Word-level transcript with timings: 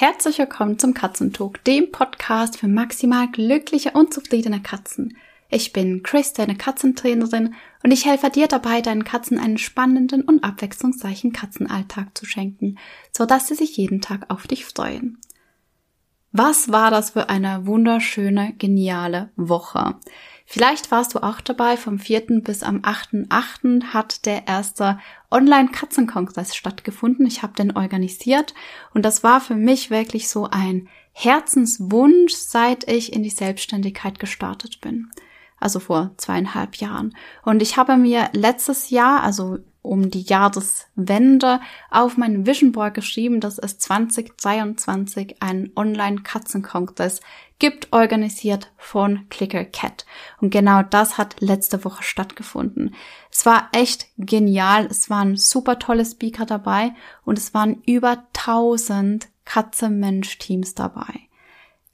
Herzlich 0.00 0.38
willkommen 0.38 0.78
zum 0.78 0.94
Katzentalk, 0.94 1.64
dem 1.64 1.90
Podcast 1.90 2.58
für 2.58 2.68
maximal 2.68 3.26
glückliche 3.26 3.90
und 3.90 4.14
zufriedene 4.14 4.62
Katzen. 4.62 5.16
Ich 5.50 5.72
bin 5.72 6.04
Chris, 6.04 6.32
deine 6.32 6.54
Katzentrainerin, 6.54 7.56
und 7.82 7.90
ich 7.90 8.06
helfe 8.06 8.30
dir 8.30 8.46
dabei, 8.46 8.80
deinen 8.80 9.02
Katzen 9.02 9.40
einen 9.40 9.58
spannenden 9.58 10.22
und 10.22 10.44
abwechslungsreichen 10.44 11.32
Katzenalltag 11.32 12.16
zu 12.16 12.26
schenken, 12.26 12.78
so 13.10 13.26
dass 13.26 13.48
sie 13.48 13.56
sich 13.56 13.76
jeden 13.76 14.00
Tag 14.00 14.26
auf 14.28 14.46
dich 14.46 14.66
freuen. 14.66 15.18
Was 16.30 16.70
war 16.70 16.92
das 16.92 17.10
für 17.10 17.28
eine 17.28 17.66
wunderschöne, 17.66 18.54
geniale 18.56 19.32
Woche? 19.34 19.96
Vielleicht 20.46 20.92
warst 20.92 21.16
du 21.16 21.24
auch 21.24 21.40
dabei, 21.40 21.76
vom 21.76 21.98
4. 21.98 22.40
bis 22.42 22.62
am 22.62 22.82
8.8. 22.82 23.86
hat 23.86 24.26
der 24.26 24.46
erste 24.46 25.00
Online-Katzenkongress 25.30 26.56
stattgefunden. 26.56 27.26
Ich 27.26 27.42
habe 27.42 27.54
den 27.54 27.76
organisiert 27.76 28.54
und 28.94 29.04
das 29.04 29.22
war 29.22 29.40
für 29.40 29.54
mich 29.54 29.90
wirklich 29.90 30.28
so 30.28 30.48
ein 30.50 30.88
Herzenswunsch, 31.12 32.32
seit 32.32 32.88
ich 32.88 33.12
in 33.12 33.22
die 33.22 33.30
Selbstständigkeit 33.30 34.18
gestartet 34.18 34.80
bin. 34.80 35.10
Also 35.60 35.80
vor 35.80 36.12
zweieinhalb 36.16 36.76
Jahren. 36.76 37.16
Und 37.42 37.62
ich 37.62 37.76
habe 37.76 37.96
mir 37.96 38.30
letztes 38.32 38.90
Jahr, 38.90 39.22
also 39.22 39.58
um 39.88 40.10
die 40.10 40.22
Jahreswende 40.22 41.60
auf 41.90 42.16
mein 42.16 42.46
Vision 42.46 42.72
Board 42.72 42.94
geschrieben, 42.94 43.40
dass 43.40 43.58
es 43.58 43.78
2023 43.78 45.36
einen 45.40 45.72
Online-Katzenkongress 45.74 47.20
gibt, 47.58 47.92
organisiert 47.92 48.70
von 48.76 49.26
Clicker 49.30 49.64
Cat. 49.64 50.04
Und 50.40 50.50
genau 50.50 50.82
das 50.82 51.16
hat 51.16 51.40
letzte 51.40 51.84
Woche 51.84 52.02
stattgefunden. 52.02 52.94
Es 53.32 53.46
war 53.46 53.68
echt 53.72 54.06
genial. 54.18 54.86
Es 54.86 55.08
waren 55.10 55.36
super 55.36 55.78
tolle 55.78 56.04
Speaker 56.04 56.44
dabei 56.44 56.92
und 57.24 57.38
es 57.38 57.54
waren 57.54 57.82
über 57.86 58.24
1000 58.36 59.28
Katze-Mensch-Teams 59.46 60.74
dabei. 60.74 61.28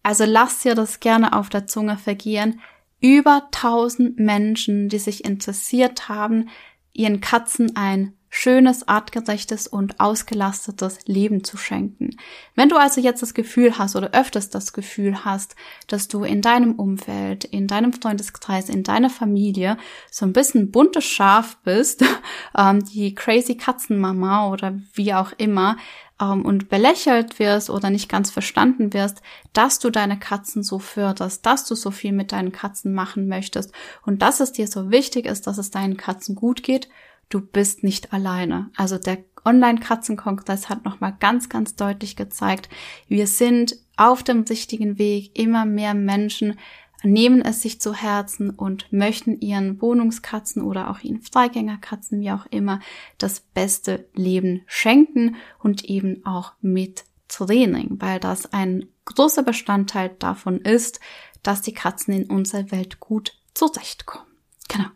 Also 0.02 0.24
lass 0.24 0.60
dir 0.60 0.74
das 0.74 1.00
gerne 1.00 1.32
auf 1.32 1.48
der 1.48 1.66
Zunge 1.66 1.96
vergehen. 1.96 2.60
Über 3.00 3.48
1000 3.52 4.18
Menschen, 4.18 4.88
die 4.88 4.98
sich 4.98 5.24
interessiert 5.24 6.08
haben, 6.08 6.48
ihren 6.94 7.20
Katzen 7.20 7.76
ein 7.76 8.14
schönes, 8.36 8.88
artgerechtes 8.88 9.68
und 9.68 10.00
ausgelastetes 10.00 11.06
Leben 11.06 11.44
zu 11.44 11.56
schenken. 11.56 12.16
Wenn 12.56 12.68
du 12.68 12.76
also 12.76 13.00
jetzt 13.00 13.22
das 13.22 13.32
Gefühl 13.32 13.78
hast 13.78 13.94
oder 13.94 14.10
öfters 14.10 14.50
das 14.50 14.72
Gefühl 14.72 15.24
hast, 15.24 15.54
dass 15.86 16.08
du 16.08 16.24
in 16.24 16.42
deinem 16.42 16.72
Umfeld, 16.72 17.44
in 17.44 17.68
deinem 17.68 17.92
Freundeskreis, 17.92 18.68
in 18.68 18.82
deiner 18.82 19.08
Familie 19.08 19.76
so 20.10 20.26
ein 20.26 20.32
bisschen 20.32 20.72
buntes 20.72 21.04
Schaf 21.04 21.58
bist, 21.58 22.04
ähm, 22.58 22.84
die 22.84 23.14
crazy 23.14 23.56
Katzenmama 23.56 24.50
oder 24.50 24.80
wie 24.94 25.14
auch 25.14 25.32
immer, 25.38 25.76
ähm, 26.20 26.44
und 26.44 26.68
belächelt 26.68 27.38
wirst 27.38 27.70
oder 27.70 27.90
nicht 27.90 28.08
ganz 28.08 28.30
verstanden 28.30 28.92
wirst, 28.92 29.22
dass 29.52 29.78
du 29.78 29.90
deine 29.90 30.18
Katzen 30.18 30.62
so 30.62 30.78
förderst, 30.78 31.44
dass 31.46 31.64
du 31.64 31.74
so 31.74 31.90
viel 31.90 32.12
mit 32.12 32.32
deinen 32.32 32.52
Katzen 32.52 32.94
machen 32.94 33.28
möchtest 33.28 33.72
und 34.04 34.22
dass 34.22 34.40
es 34.40 34.52
dir 34.52 34.68
so 34.68 34.90
wichtig 34.90 35.26
ist, 35.26 35.46
dass 35.46 35.58
es 35.58 35.70
deinen 35.70 35.96
Katzen 35.96 36.34
gut 36.34 36.62
geht, 36.62 36.88
du 37.28 37.40
bist 37.40 37.82
nicht 37.82 38.12
alleine. 38.12 38.70
Also 38.76 38.98
der 38.98 39.18
Online-Katzenkongress 39.44 40.68
hat 40.68 40.84
nochmal 40.84 41.14
ganz, 41.20 41.48
ganz 41.48 41.76
deutlich 41.76 42.16
gezeigt, 42.16 42.68
wir 43.08 43.26
sind 43.26 43.76
auf 43.96 44.22
dem 44.22 44.42
richtigen 44.42 44.98
Weg. 44.98 45.38
Immer 45.38 45.66
mehr 45.66 45.94
Menschen 45.94 46.58
nehmen 47.04 47.42
es 47.42 47.62
sich 47.62 47.80
zu 47.80 47.94
Herzen 47.94 48.50
und 48.50 48.92
möchten 48.92 49.40
ihren 49.40 49.80
Wohnungskatzen 49.80 50.62
oder 50.62 50.90
auch 50.90 51.00
ihren 51.00 51.20
Freigängerkatzen, 51.20 52.20
wie 52.20 52.30
auch 52.30 52.46
immer, 52.46 52.80
das 53.18 53.40
beste 53.40 54.08
Leben 54.14 54.62
schenken 54.66 55.36
und 55.58 55.84
eben 55.84 56.24
auch 56.24 56.52
mit 56.60 57.04
Training, 57.28 57.96
weil 58.00 58.20
das 58.20 58.52
ein 58.52 58.86
großer 59.04 59.42
Bestandteil 59.42 60.10
davon 60.18 60.60
ist, 60.60 61.00
dass 61.42 61.62
die 61.62 61.74
Katzen 61.74 62.14
in 62.14 62.30
unserer 62.30 62.70
Welt 62.70 63.00
gut 63.00 63.38
zurechtkommen. 63.54 64.26
Genau, 64.68 64.88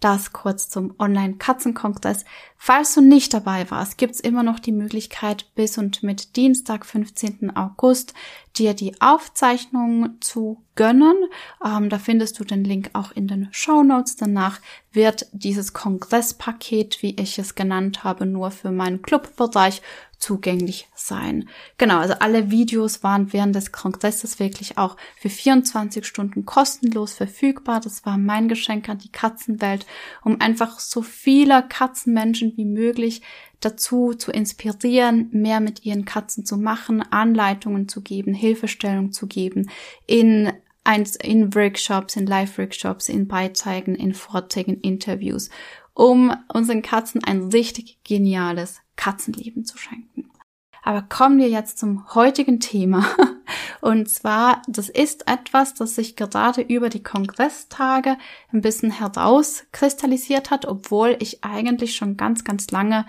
das 0.00 0.32
kurz 0.32 0.68
zum 0.68 0.94
Online-Katzenkongress. 0.98 2.24
Falls 2.56 2.94
du 2.94 3.00
nicht 3.00 3.32
dabei 3.32 3.70
warst, 3.70 3.96
gibt's 3.96 4.20
immer 4.20 4.42
noch 4.42 4.60
die 4.60 4.72
Möglichkeit, 4.72 5.50
bis 5.54 5.78
und 5.78 6.02
mit 6.02 6.36
Dienstag, 6.36 6.84
15. 6.84 7.56
August, 7.56 8.12
dir 8.56 8.74
die 8.74 9.00
Aufzeichnung 9.00 10.20
zu 10.20 10.62
gönnen. 10.76 11.16
Ähm, 11.64 11.88
da 11.88 11.98
findest 11.98 12.38
du 12.38 12.44
den 12.44 12.64
Link 12.64 12.90
auch 12.92 13.12
in 13.12 13.28
den 13.28 13.48
Show 13.52 13.82
Notes. 13.82 14.16
Danach 14.16 14.60
wird 14.92 15.26
dieses 15.32 15.72
Kongresspaket, 15.72 17.02
wie 17.02 17.16
ich 17.16 17.38
es 17.38 17.54
genannt 17.54 18.04
habe, 18.04 18.26
nur 18.26 18.50
für 18.50 18.70
meinen 18.70 19.02
Clubbereich 19.02 19.82
zugänglich 20.18 20.88
sein. 20.94 21.48
Genau, 21.76 21.98
also 21.98 22.14
alle 22.14 22.50
Videos 22.50 23.02
waren 23.02 23.32
während 23.32 23.54
des 23.54 23.72
Kongresses 23.72 24.38
wirklich 24.38 24.78
auch 24.78 24.96
für 25.16 25.28
24 25.28 26.06
Stunden 26.06 26.46
kostenlos 26.46 27.12
verfügbar. 27.12 27.80
Das 27.80 28.06
war 28.06 28.16
mein 28.16 28.48
Geschenk 28.48 28.88
an 28.88 28.98
die 28.98 29.12
Katzenwelt, 29.12 29.84
um 30.22 30.40
einfach 30.40 30.80
so 30.80 31.02
viele 31.02 31.62
Katzenmenschen 31.68 32.56
wie 32.56 32.64
möglich 32.64 33.22
dazu 33.64 34.14
zu 34.14 34.30
inspirieren, 34.30 35.28
mehr 35.32 35.60
mit 35.60 35.84
ihren 35.84 36.04
Katzen 36.04 36.44
zu 36.44 36.56
machen, 36.56 37.02
Anleitungen 37.02 37.88
zu 37.88 38.00
geben, 38.02 38.34
Hilfestellung 38.34 39.12
zu 39.12 39.26
geben, 39.26 39.70
in 40.06 40.52
in 41.22 41.54
Workshops, 41.54 42.14
in 42.14 42.26
Live-Workshops, 42.26 43.08
in 43.08 43.26
Beiträgen, 43.26 43.94
in 43.94 44.12
Vorträgen, 44.12 44.80
Interviews, 44.80 45.48
um 45.94 46.36
unseren 46.52 46.82
Katzen 46.82 47.24
ein 47.24 47.44
richtig 47.44 48.00
geniales 48.04 48.82
Katzenleben 48.94 49.64
zu 49.64 49.78
schenken. 49.78 50.30
Aber 50.82 51.00
kommen 51.00 51.38
wir 51.38 51.48
jetzt 51.48 51.78
zum 51.78 52.14
heutigen 52.14 52.60
Thema. 52.60 53.06
Und 53.80 54.08
zwar, 54.08 54.60
das 54.68 54.90
ist 54.90 55.26
etwas, 55.26 55.72
das 55.74 55.94
sich 55.94 56.14
gerade 56.14 56.60
über 56.60 56.90
die 56.90 57.02
Kongresstage 57.02 58.18
ein 58.52 58.60
bisschen 58.60 58.90
herauskristallisiert 58.90 60.50
hat, 60.50 60.66
obwohl 60.66 61.16
ich 61.20 61.42
eigentlich 61.42 61.96
schon 61.96 62.18
ganz, 62.18 62.44
ganz 62.44 62.70
lange 62.70 63.06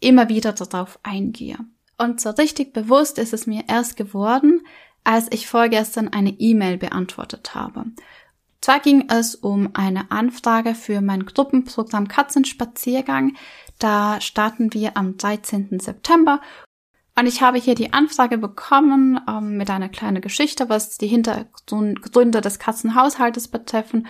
immer 0.00 0.28
wieder 0.28 0.52
darauf 0.52 0.98
eingehe. 1.02 1.58
Und 1.96 2.20
so 2.20 2.30
richtig 2.30 2.72
bewusst 2.72 3.18
ist 3.18 3.32
es 3.32 3.46
mir 3.46 3.64
erst 3.68 3.96
geworden, 3.96 4.62
als 5.04 5.26
ich 5.30 5.46
vorgestern 5.46 6.08
eine 6.08 6.30
E-Mail 6.30 6.78
beantwortet 6.78 7.54
habe. 7.54 7.86
Zwar 8.60 8.80
ging 8.80 9.08
es 9.08 9.34
um 9.34 9.70
eine 9.74 10.10
Anfrage 10.10 10.74
für 10.74 11.00
mein 11.00 11.26
Gruppenprogramm 11.26 12.08
Katzenspaziergang. 12.08 13.36
Da 13.78 14.20
starten 14.20 14.72
wir 14.74 14.96
am 14.96 15.16
13. 15.16 15.78
September. 15.80 16.40
Und 17.18 17.26
ich 17.26 17.40
habe 17.40 17.58
hier 17.58 17.74
die 17.74 17.92
Anfrage 17.92 18.38
bekommen 18.38 19.20
ähm, 19.28 19.56
mit 19.56 19.70
einer 19.70 19.88
kleinen 19.88 20.20
Geschichte, 20.20 20.68
was 20.68 20.98
die 20.98 21.08
Hintergründe 21.08 22.40
des 22.40 22.58
Katzenhaushaltes 22.58 23.48
betreffen, 23.48 24.06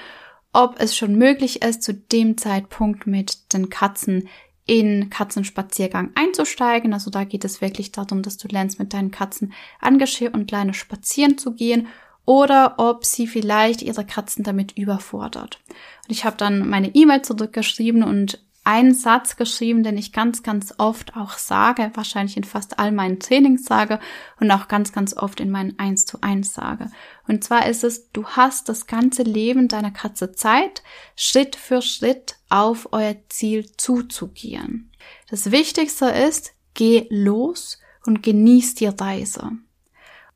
ob 0.53 0.81
es 0.81 0.97
schon 0.97 1.17
möglich 1.17 1.63
ist, 1.63 1.83
zu 1.83 1.95
dem 1.95 2.37
Zeitpunkt 2.37 3.07
mit 3.07 3.53
den 3.53 3.71
Katzen 3.71 4.29
in 4.69 5.09
Katzenspaziergang 5.09 6.11
einzusteigen. 6.15 6.93
Also 6.93 7.11
da 7.11 7.25
geht 7.25 7.45
es 7.45 7.63
wirklich 7.63 7.91
darum, 7.91 8.23
dass 8.23 8.37
du 8.37 8.49
lernst, 8.49 8.79
mit 8.79 8.93
deinen 8.93 9.11
Katzen 9.11 9.55
an 9.81 9.99
Geschirr 9.99 10.35
und 10.35 10.51
Leine 10.51 10.75
spazieren 10.75 11.39
zu 11.39 11.55
gehen 11.55 11.89
oder 12.27 12.75
ob 12.77 13.07
sie 13.07 13.27
vielleicht 13.27 13.81
ihre 13.81 14.05
Katzen 14.05 14.45
damit 14.45 14.77
überfordert. 14.77 15.59
Und 15.69 16.13
ich 16.13 16.27
habe 16.27 16.37
dann 16.37 16.69
meine 16.69 16.95
E-Mail 16.95 17.23
zurückgeschrieben 17.23 18.03
und 18.03 18.45
einen 18.69 18.93
Satz 18.93 19.37
geschrieben, 19.37 19.83
den 19.83 19.97
ich 19.97 20.13
ganz, 20.13 20.43
ganz 20.43 20.75
oft 20.77 21.17
auch 21.17 21.39
sage, 21.39 21.91
wahrscheinlich 21.95 22.37
in 22.37 22.45
fast 22.45 22.79
all 22.79 22.93
meinen 22.93 23.19
Trainings 23.19 23.65
sage 23.65 23.99
und 24.41 24.51
auch 24.51 24.69
ganz, 24.69 24.93
ganz 24.93 25.17
oft 25.17 25.41
in 25.41 25.51
meinen 25.51 25.79
1 25.79 26.05
zu 26.05 26.21
1 26.21 26.53
sage. 26.53 26.91
Und 27.27 27.43
zwar 27.43 27.67
ist 27.67 27.83
es, 27.83 28.13
du 28.13 28.27
hast 28.27 28.69
das 28.69 28.87
ganze 28.87 29.23
Leben 29.23 29.69
deiner 29.69 29.91
Katze 29.91 30.33
Zeit, 30.33 30.83
Schritt 31.17 31.57
für 31.57 31.81
Schritt 31.81 32.37
auf 32.51 32.93
euer 32.93 33.17
Ziel 33.31 33.73
zuzugehen. 33.79 34.93
Das 35.31 35.51
Wichtigste 35.51 36.05
ist, 36.05 36.53
geh 36.75 37.07
los 37.09 37.79
und 38.05 38.23
genieß 38.23 38.75
die 38.75 38.89
Reise. 38.89 39.51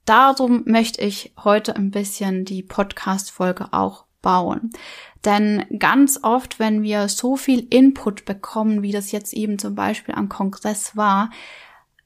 Darum 0.06 0.62
möchte 0.64 1.02
ich 1.02 1.34
heute 1.44 1.76
ein 1.76 1.90
bisschen 1.90 2.46
die 2.46 2.62
Podcast-Folge 2.62 3.74
auch 3.74 4.06
bauen. 4.22 4.70
Denn 5.24 5.64
ganz 5.78 6.20
oft, 6.22 6.58
wenn 6.58 6.82
wir 6.82 7.08
so 7.08 7.36
viel 7.36 7.66
Input 7.70 8.24
bekommen, 8.24 8.82
wie 8.82 8.92
das 8.92 9.12
jetzt 9.12 9.32
eben 9.32 9.58
zum 9.58 9.74
Beispiel 9.74 10.14
am 10.14 10.28
Kongress 10.28 10.96
war, 10.96 11.30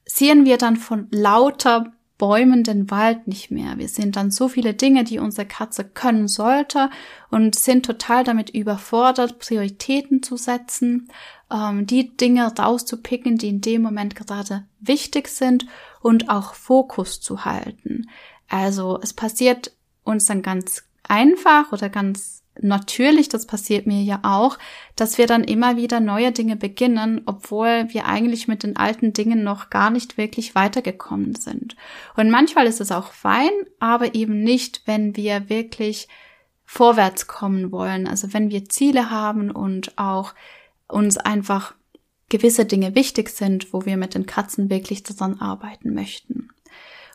sehen 0.05 0.45
wir 0.45 0.57
dann 0.57 0.77
von 0.77 1.07
lauter 1.11 1.93
Bäumen 2.17 2.63
den 2.63 2.89
Wald 2.89 3.27
nicht 3.27 3.51
mehr. 3.51 3.77
Wir 3.77 3.87
sehen 3.87 4.11
dann 4.11 4.31
so 4.31 4.47
viele 4.47 4.73
Dinge, 4.73 5.03
die 5.03 5.19
unsere 5.19 5.47
Katze 5.47 5.83
können 5.83 6.27
sollte 6.27 6.89
und 7.29 7.55
sind 7.55 7.85
total 7.85 8.23
damit 8.23 8.49
überfordert, 8.49 9.37
Prioritäten 9.37 10.23
zu 10.23 10.35
setzen, 10.35 11.09
ähm, 11.51 11.85
die 11.85 12.17
Dinge 12.17 12.51
rauszupicken, 12.57 13.37
die 13.37 13.49
in 13.49 13.61
dem 13.61 13.83
Moment 13.83 14.15
gerade 14.15 14.65
wichtig 14.79 15.27
sind 15.27 15.67
und 16.01 16.29
auch 16.29 16.55
Fokus 16.55 17.21
zu 17.21 17.45
halten. 17.45 18.09
Also 18.49 18.99
es 19.01 19.13
passiert 19.13 19.73
uns 20.03 20.25
dann 20.25 20.41
ganz 20.41 20.85
einfach 21.03 21.71
oder 21.71 21.89
ganz 21.89 22.36
natürlich, 22.61 23.29
das 23.29 23.45
passiert 23.45 23.87
mir 23.87 24.01
ja 24.01 24.19
auch, 24.23 24.57
dass 24.95 25.17
wir 25.17 25.27
dann 25.27 25.43
immer 25.43 25.77
wieder 25.77 25.99
neue 25.99 26.31
Dinge 26.31 26.55
beginnen, 26.55 27.21
obwohl 27.25 27.87
wir 27.89 28.05
eigentlich 28.05 28.47
mit 28.47 28.63
den 28.63 28.77
alten 28.77 29.13
Dingen 29.13 29.43
noch 29.43 29.69
gar 29.69 29.89
nicht 29.89 30.17
wirklich 30.17 30.55
weitergekommen 30.55 31.35
sind. 31.35 31.75
Und 32.15 32.29
manchmal 32.29 32.67
ist 32.67 32.81
es 32.81 32.91
auch 32.91 33.11
fein, 33.11 33.51
aber 33.79 34.15
eben 34.15 34.43
nicht, 34.43 34.81
wenn 34.85 35.15
wir 35.15 35.49
wirklich 35.49 36.07
vorwärts 36.65 37.27
kommen 37.27 37.71
wollen. 37.71 38.07
Also 38.07 38.33
wenn 38.33 38.49
wir 38.49 38.69
Ziele 38.69 39.09
haben 39.09 39.51
und 39.51 39.97
auch 39.97 40.33
uns 40.87 41.17
einfach 41.17 41.73
gewisse 42.29 42.65
Dinge 42.65 42.93
wichtig 42.93 43.29
sind, 43.29 43.73
wo 43.73 43.85
wir 43.85 43.97
mit 43.97 44.13
den 44.13 44.25
Katzen 44.25 44.69
wirklich 44.69 45.05
zusammen 45.05 45.39
arbeiten 45.39 45.93
möchten. 45.93 46.49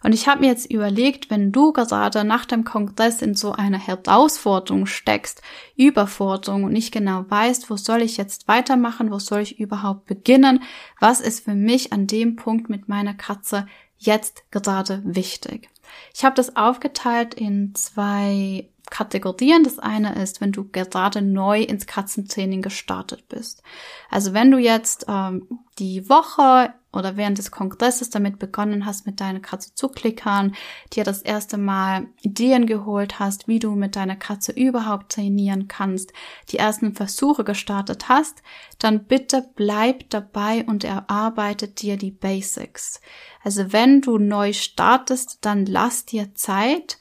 Und 0.03 0.13
ich 0.13 0.29
habe 0.29 0.41
mir 0.41 0.49
jetzt 0.49 0.71
überlegt, 0.71 1.31
wenn 1.31 1.53
du 1.53 1.73
gerade 1.73 2.25
nach 2.25 2.45
dem 2.45 2.65
Kongress 2.65 3.23
in 3.23 3.35
so 3.35 3.53
einer 3.53 3.79
Herausforderung 3.79 4.87
steckst, 4.87 5.43
Überforderung 5.77 6.65
und 6.65 6.73
nicht 6.73 6.93
genau 6.93 7.25
weißt, 7.29 7.71
wo 7.71 7.77
soll 7.77 8.03
ich 8.03 8.17
jetzt 8.17 8.49
weitermachen, 8.49 9.11
wo 9.11 9.19
soll 9.19 9.41
ich 9.41 9.61
überhaupt 9.61 10.07
beginnen, 10.07 10.63
was 11.01 11.21
ist 11.21 11.45
für 11.45 11.55
mich 11.55 11.93
an 11.93 12.07
dem 12.07 12.37
Punkt 12.37 12.69
mit 12.69 12.89
meiner 12.89 13.15
Katze 13.15 13.67
jetzt 13.99 14.45
gerade 14.51 15.03
wichtig. 15.05 15.69
Ich 16.15 16.25
habe 16.25 16.35
das 16.35 16.57
aufgeteilt 16.57 17.35
in 17.35 17.75
zwei 17.75 18.69
Kategorien. 18.91 19.65
Das 19.65 19.79
eine 19.79 20.15
ist, 20.23 20.41
wenn 20.41 20.53
du 20.53 20.69
gerade 20.69 21.23
neu 21.23 21.63
ins 21.63 21.87
Katzentraining 21.87 22.63
gestartet 22.63 23.29
bist. 23.29 23.63
Also 24.11 24.35
wenn 24.35 24.51
du 24.51 24.59
jetzt 24.59 25.07
ähm, 25.09 25.47
die 25.79 26.09
Woche 26.09 26.75
oder 26.93 27.17
während 27.17 27.39
des 27.39 27.51
Kongresses 27.51 28.11
damit 28.11 28.39
begonnen 28.39 28.85
hast, 28.85 29.07
mit 29.07 29.21
deiner 29.21 29.41
Katze 29.41 29.75
zu 29.75 29.89
klickern, 29.89 30.55
dir 30.93 31.05
das 31.05 31.23
erste 31.23 31.57
Mal 31.57 32.09
Ideen 32.21 32.67
geholt 32.67 33.19
hast, 33.19 33.49
wie 33.49 33.59
du 33.59 33.75
mit 33.75 33.97
deiner 33.97 34.17
Katze 34.17 34.53
überhaupt 34.53 35.13
trainieren 35.13 35.69
kannst, 35.69 36.13
die 36.51 36.59
ersten 36.59 36.95
Versuche 36.95 37.45
gestartet 37.45 38.09
hast, 38.09 38.43
dann 38.79 39.05
bitte 39.05 39.49
bleib 39.57 40.11
dabei 40.11 40.65
und 40.67 40.85
erarbeite 40.85 41.69
dir 41.69 41.97
die 41.97 42.11
Basics. 42.11 43.01
Also 43.43 43.73
wenn 43.73 44.03
du 44.03 44.19
neu 44.19 44.53
startest, 44.53 45.39
dann 45.47 45.65
lass 45.65 46.05
dir 46.05 46.35
Zeit, 46.35 46.99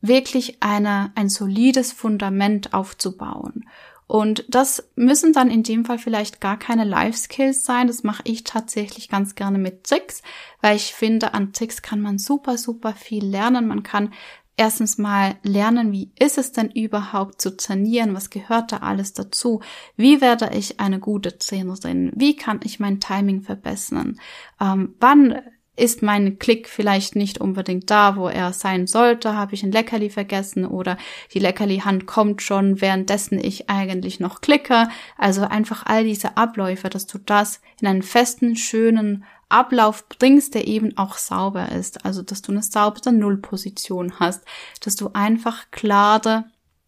wirklich 0.00 0.62
eine, 0.62 1.10
ein 1.14 1.28
solides 1.28 1.92
Fundament 1.92 2.74
aufzubauen. 2.74 3.68
Und 4.06 4.44
das 4.48 4.88
müssen 4.94 5.32
dann 5.32 5.50
in 5.50 5.62
dem 5.62 5.84
Fall 5.84 5.98
vielleicht 5.98 6.40
gar 6.40 6.58
keine 6.58 6.84
Life 6.84 7.18
Skills 7.18 7.64
sein. 7.64 7.88
Das 7.88 8.04
mache 8.04 8.22
ich 8.24 8.44
tatsächlich 8.44 9.08
ganz 9.08 9.34
gerne 9.34 9.58
mit 9.58 9.84
Tricks, 9.84 10.22
weil 10.60 10.76
ich 10.76 10.94
finde, 10.94 11.34
an 11.34 11.52
Tricks 11.52 11.82
kann 11.82 12.00
man 12.00 12.18
super, 12.18 12.56
super 12.56 12.92
viel 12.92 13.24
lernen. 13.24 13.66
Man 13.66 13.82
kann 13.82 14.12
erstens 14.56 14.96
mal 14.96 15.36
lernen, 15.42 15.92
wie 15.92 16.12
ist 16.18 16.38
es 16.38 16.52
denn 16.52 16.70
überhaupt 16.70 17.40
zu 17.42 17.56
trainieren? 17.56 18.14
Was 18.14 18.30
gehört 18.30 18.72
da 18.72 18.78
alles 18.78 19.12
dazu? 19.12 19.60
Wie 19.96 20.20
werde 20.20 20.50
ich 20.54 20.80
eine 20.80 20.98
gute 20.98 21.36
Trainerin? 21.38 22.12
Wie 22.14 22.36
kann 22.36 22.60
ich 22.62 22.80
mein 22.80 23.00
Timing 23.00 23.42
verbessern? 23.42 24.18
Ähm, 24.60 24.94
wann 25.00 25.40
ist 25.76 26.02
mein 26.02 26.38
Klick 26.38 26.68
vielleicht 26.68 27.16
nicht 27.16 27.38
unbedingt 27.38 27.90
da, 27.90 28.16
wo 28.16 28.28
er 28.28 28.52
sein 28.52 28.86
sollte, 28.86 29.34
habe 29.34 29.54
ich 29.54 29.62
ein 29.62 29.72
Leckerli 29.72 30.10
vergessen 30.10 30.64
oder 30.64 30.96
die 31.32 31.38
Leckerli-Hand 31.38 32.06
kommt 32.06 32.42
schon, 32.42 32.80
währenddessen 32.80 33.38
ich 33.38 33.68
eigentlich 33.68 34.18
noch 34.18 34.40
klicke. 34.40 34.88
Also 35.18 35.42
einfach 35.42 35.84
all 35.86 36.04
diese 36.04 36.36
Abläufe, 36.36 36.88
dass 36.88 37.06
du 37.06 37.18
das 37.18 37.60
in 37.80 37.86
einen 37.86 38.02
festen, 38.02 38.56
schönen 38.56 39.24
Ablauf 39.48 40.08
bringst, 40.08 40.54
der 40.54 40.66
eben 40.66 40.96
auch 40.98 41.16
sauber 41.16 41.70
ist. 41.70 42.04
Also, 42.04 42.22
dass 42.22 42.42
du 42.42 42.52
eine 42.52 42.62
saubere 42.62 43.12
Nullposition 43.12 44.18
hast, 44.18 44.44
dass 44.82 44.96
du 44.96 45.10
einfach 45.12 45.70
klare 45.70 46.46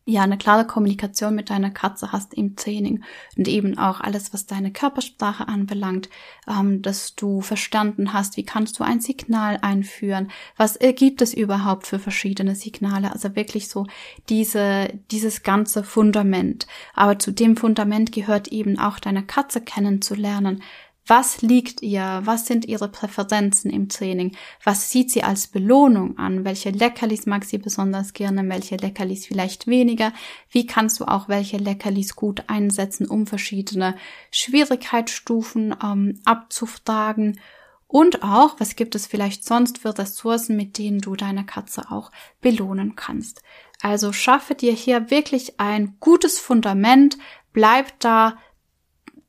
ja 0.08 0.22
eine 0.22 0.38
klare 0.38 0.66
Kommunikation 0.66 1.34
mit 1.34 1.50
deiner 1.50 1.70
Katze 1.70 2.12
hast 2.12 2.32
im 2.32 2.56
Training 2.56 3.05
und 3.37 3.46
eben 3.46 3.76
auch 3.76 4.00
alles, 4.00 4.32
was 4.32 4.46
deine 4.46 4.72
Körpersprache 4.72 5.46
anbelangt, 5.46 6.08
ähm, 6.49 6.81
dass 6.81 7.14
du 7.14 7.43
verstanden 7.43 8.14
hast, 8.14 8.37
wie 8.38 8.44
kannst 8.44 8.78
du 8.78 8.84
ein 8.84 9.00
Signal 9.00 9.58
einführen, 9.60 10.31
was 10.56 10.78
gibt 10.96 11.20
es 11.20 11.34
überhaupt 11.34 11.87
für 11.87 11.99
verschiedene 11.99 12.55
Signale, 12.55 13.12
also 13.12 13.37
wirklich 13.37 13.69
so 13.69 13.87
diese, 14.31 14.88
dieses 15.10 15.43
ganze 15.43 15.84
Fundament. 15.84 16.66
Aber 16.94 17.19
zu 17.19 17.31
dem 17.31 17.56
Fundament 17.56 18.11
gehört 18.11 18.49
eben 18.49 18.78
auch 18.78 18.99
deine 18.99 19.22
Katze 19.22 19.61
kennenzulernen, 19.61 20.62
was 21.08 21.43
liegt 21.43 21.82
ihr? 21.82 22.20
Was 22.25 22.46
sind 22.46 22.66
ihre 22.66 22.88
Präferenzen 22.88 23.70
im 23.70 23.88
Training? 23.88 24.37
Was 24.62 24.90
sieht 24.90 25.10
sie 25.10 25.22
als 25.22 25.46
Belohnung 25.46 26.19
an? 26.19 26.44
Welche 26.44 26.70
Leckerlis 26.70 27.25
mag 27.26 27.44
sie 27.44 27.58
besonders 27.58 28.12
gerne? 28.12 28.46
Welche 28.49 28.76
Leckerlis 28.76 29.26
vielleicht 29.26 29.66
weniger? 29.66 30.12
Wie 30.50 30.66
kannst 30.66 31.00
du 31.00 31.06
auch 31.06 31.28
welche 31.28 31.56
Leckerlis 31.56 32.14
gut 32.14 32.44
einsetzen, 32.49 33.06
um 33.06 33.26
verschiedene 33.26 33.96
Schwierigkeitsstufen 34.31 35.75
ähm, 35.82 36.20
abzufragen? 36.25 37.40
Und 37.87 38.22
auch, 38.22 38.61
was 38.61 38.76
gibt 38.76 38.94
es 38.94 39.06
vielleicht 39.06 39.44
sonst 39.44 39.78
für 39.78 39.96
Ressourcen, 39.96 40.56
mit 40.56 40.76
denen 40.76 41.00
du 41.00 41.16
deine 41.16 41.46
Katze 41.46 41.90
auch 41.90 42.12
belohnen 42.43 42.96
kannst? 42.96 43.43
Also 43.81 44.12
schaffe 44.12 44.54
dir 44.54 44.72
hier 44.72 45.11
wirklich 45.11 45.58
ein 45.58 45.96
gutes 46.00 46.38
Fundament, 46.38 47.16
bleib 47.54 47.99
da 48.00 48.37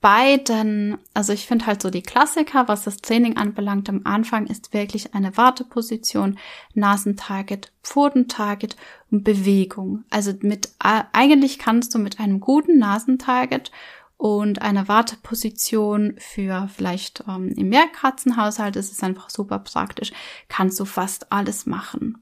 beiden, 0.02 0.98
also 1.14 1.34
ich 1.34 1.46
finde 1.46 1.66
halt 1.66 1.82
so 1.82 1.90
die 1.90 2.02
Klassiker, 2.02 2.68
was 2.68 2.84
das 2.84 2.98
Training 2.98 3.38
anbelangt 3.38 3.90
am 3.90 4.02
Anfang, 4.06 4.48
ist 4.48 4.74
wirklich 4.74 5.14
eine 5.14 5.36
Warteposition, 5.36 6.38
Nasentarget, 6.74 7.72
Pfotentarget 7.84 8.78
und 9.12 9.24
Bewegung. 9.24 10.06
Also 10.10 10.34
mit, 10.42 10.70
eigentlich 10.80 11.60
kannst 11.60 11.94
du 11.94 12.00
mit 12.00 12.20
einem 12.20 12.40
guten 12.40 12.78
Nasentarget 12.78 13.72
und 14.16 14.62
einer 14.62 14.88
Warteposition 14.88 16.16
für 16.18 16.70
vielleicht 16.74 17.24
ähm, 17.28 17.54
im 17.56 17.70
Mehrkatzenhaushalt 17.70 18.76
ist 18.76 18.92
es 18.92 19.02
einfach 19.02 19.30
super 19.30 19.60
praktisch, 19.60 20.12
kannst 20.50 20.80
du 20.80 20.86
fast 20.86 21.32
alles 21.32 21.66
machen. 21.66 22.22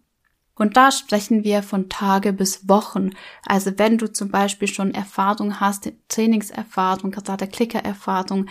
Und 0.57 0.75
da 0.75 0.91
sprechen 0.91 1.43
wir 1.43 1.63
von 1.63 1.89
Tage 1.89 2.33
bis 2.33 2.67
Wochen. 2.67 3.11
Also 3.45 3.71
wenn 3.77 3.97
du 3.97 4.11
zum 4.11 4.29
Beispiel 4.29 4.67
schon 4.67 4.93
Erfahrung 4.93 5.59
hast, 5.59 5.91
Trainingserfahrung, 6.09 7.11
gerade 7.11 7.47
Klickererfahrung 7.47 8.47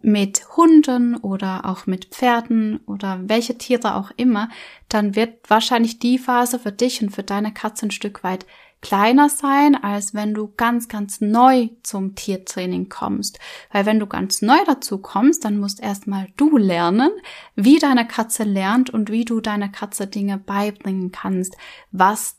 mit 0.00 0.56
Hunden 0.56 1.16
oder 1.16 1.64
auch 1.64 1.86
mit 1.86 2.06
Pferden 2.06 2.78
oder 2.86 3.20
welche 3.24 3.58
Tiere 3.58 3.96
auch 3.96 4.12
immer, 4.16 4.48
dann 4.88 5.16
wird 5.16 5.50
wahrscheinlich 5.50 5.98
die 5.98 6.18
Phase 6.18 6.58
für 6.60 6.70
dich 6.72 7.02
und 7.02 7.10
für 7.10 7.24
deine 7.24 7.52
Katze 7.52 7.86
ein 7.86 7.90
Stück 7.90 8.22
weit 8.22 8.46
kleiner 8.80 9.28
sein, 9.28 9.74
als 9.74 10.14
wenn 10.14 10.34
du 10.34 10.52
ganz, 10.56 10.88
ganz 10.88 11.20
neu 11.20 11.70
zum 11.82 12.14
Tiertraining 12.14 12.88
kommst. 12.88 13.38
Weil 13.72 13.86
wenn 13.86 13.98
du 13.98 14.06
ganz 14.06 14.42
neu 14.42 14.58
dazu 14.66 14.98
kommst, 14.98 15.44
dann 15.44 15.58
musst 15.58 15.80
erstmal 15.80 16.28
du 16.36 16.56
lernen, 16.56 17.10
wie 17.56 17.78
deine 17.78 18.06
Katze 18.06 18.44
lernt 18.44 18.90
und 18.90 19.10
wie 19.10 19.24
du 19.24 19.40
deiner 19.40 19.68
Katze 19.68 20.06
Dinge 20.06 20.38
beibringen 20.38 21.12
kannst, 21.12 21.56
was 21.90 22.36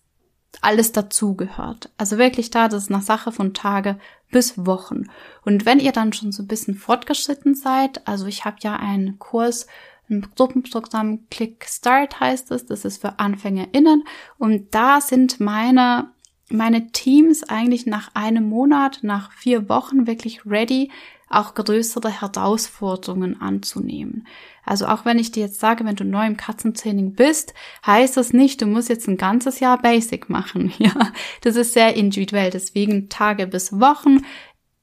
alles 0.62 0.91
dazugehört. 0.91 1.91
Also 1.98 2.17
wirklich 2.17 2.50
da, 2.50 2.67
das 2.67 2.84
ist 2.84 2.91
eine 2.91 3.01
Sache 3.01 3.31
von 3.31 3.53
Tage 3.53 3.98
bis 4.31 4.65
Wochen. 4.65 5.05
Und 5.43 5.65
wenn 5.65 5.79
ihr 5.79 5.91
dann 5.91 6.13
schon 6.13 6.31
so 6.31 6.43
ein 6.43 6.48
bisschen 6.48 6.75
fortgeschritten 6.75 7.55
seid, 7.55 8.08
also 8.08 8.25
ich 8.25 8.46
habe 8.46 8.58
ja 8.62 8.75
einen 8.75 9.19
Kurs 9.19 9.67
ein 10.10 10.27
Gruppenprogramm 10.36 11.27
Click 11.29 11.65
Start 11.67 12.19
heißt 12.19 12.51
es, 12.51 12.65
das 12.65 12.84
ist 12.84 13.01
für 13.01 13.19
AnfängerInnen 13.19 14.03
und 14.38 14.74
da 14.74 15.01
sind 15.01 15.39
meine 15.39 16.12
meine 16.51 16.91
Teams 16.91 17.44
eigentlich 17.44 17.86
nach 17.86 18.12
einem 18.13 18.50
Monat, 18.50 19.00
nach 19.01 19.32
vier 19.32 19.70
Wochen 19.70 20.08
wirklich 20.08 20.46
ready, 20.46 20.91
auch 21.29 21.53
größere 21.53 22.10
Herausforderungen 22.10 23.39
anzunehmen. 23.39 24.27
Also 24.65 24.88
auch 24.88 25.06
wenn 25.06 25.20
ich 25.20 25.32
dir 25.32 25.41
jetzt 25.41 25.60
sage, 25.60 25.86
wenn 25.86 25.96
du 25.96 26.03
neu 26.03 26.25
im 26.25 26.38
Katzentraining 26.38 27.13
bist, 27.13 27.53
heißt 27.86 28.18
das 28.18 28.34
nicht, 28.34 28.62
du 28.62 28.65
musst 28.65 28.89
jetzt 28.89 29.08
ein 29.08 29.18
ganzes 29.18 29.60
Jahr 29.60 29.82
Basic 29.82 30.29
machen. 30.29 30.74
Ja, 30.79 31.12
das 31.41 31.56
ist 31.56 31.74
sehr 31.74 31.96
individuell. 31.96 32.50
Deswegen 32.50 33.10
Tage 33.10 33.48
bis 33.48 33.79
Wochen. 33.79 34.25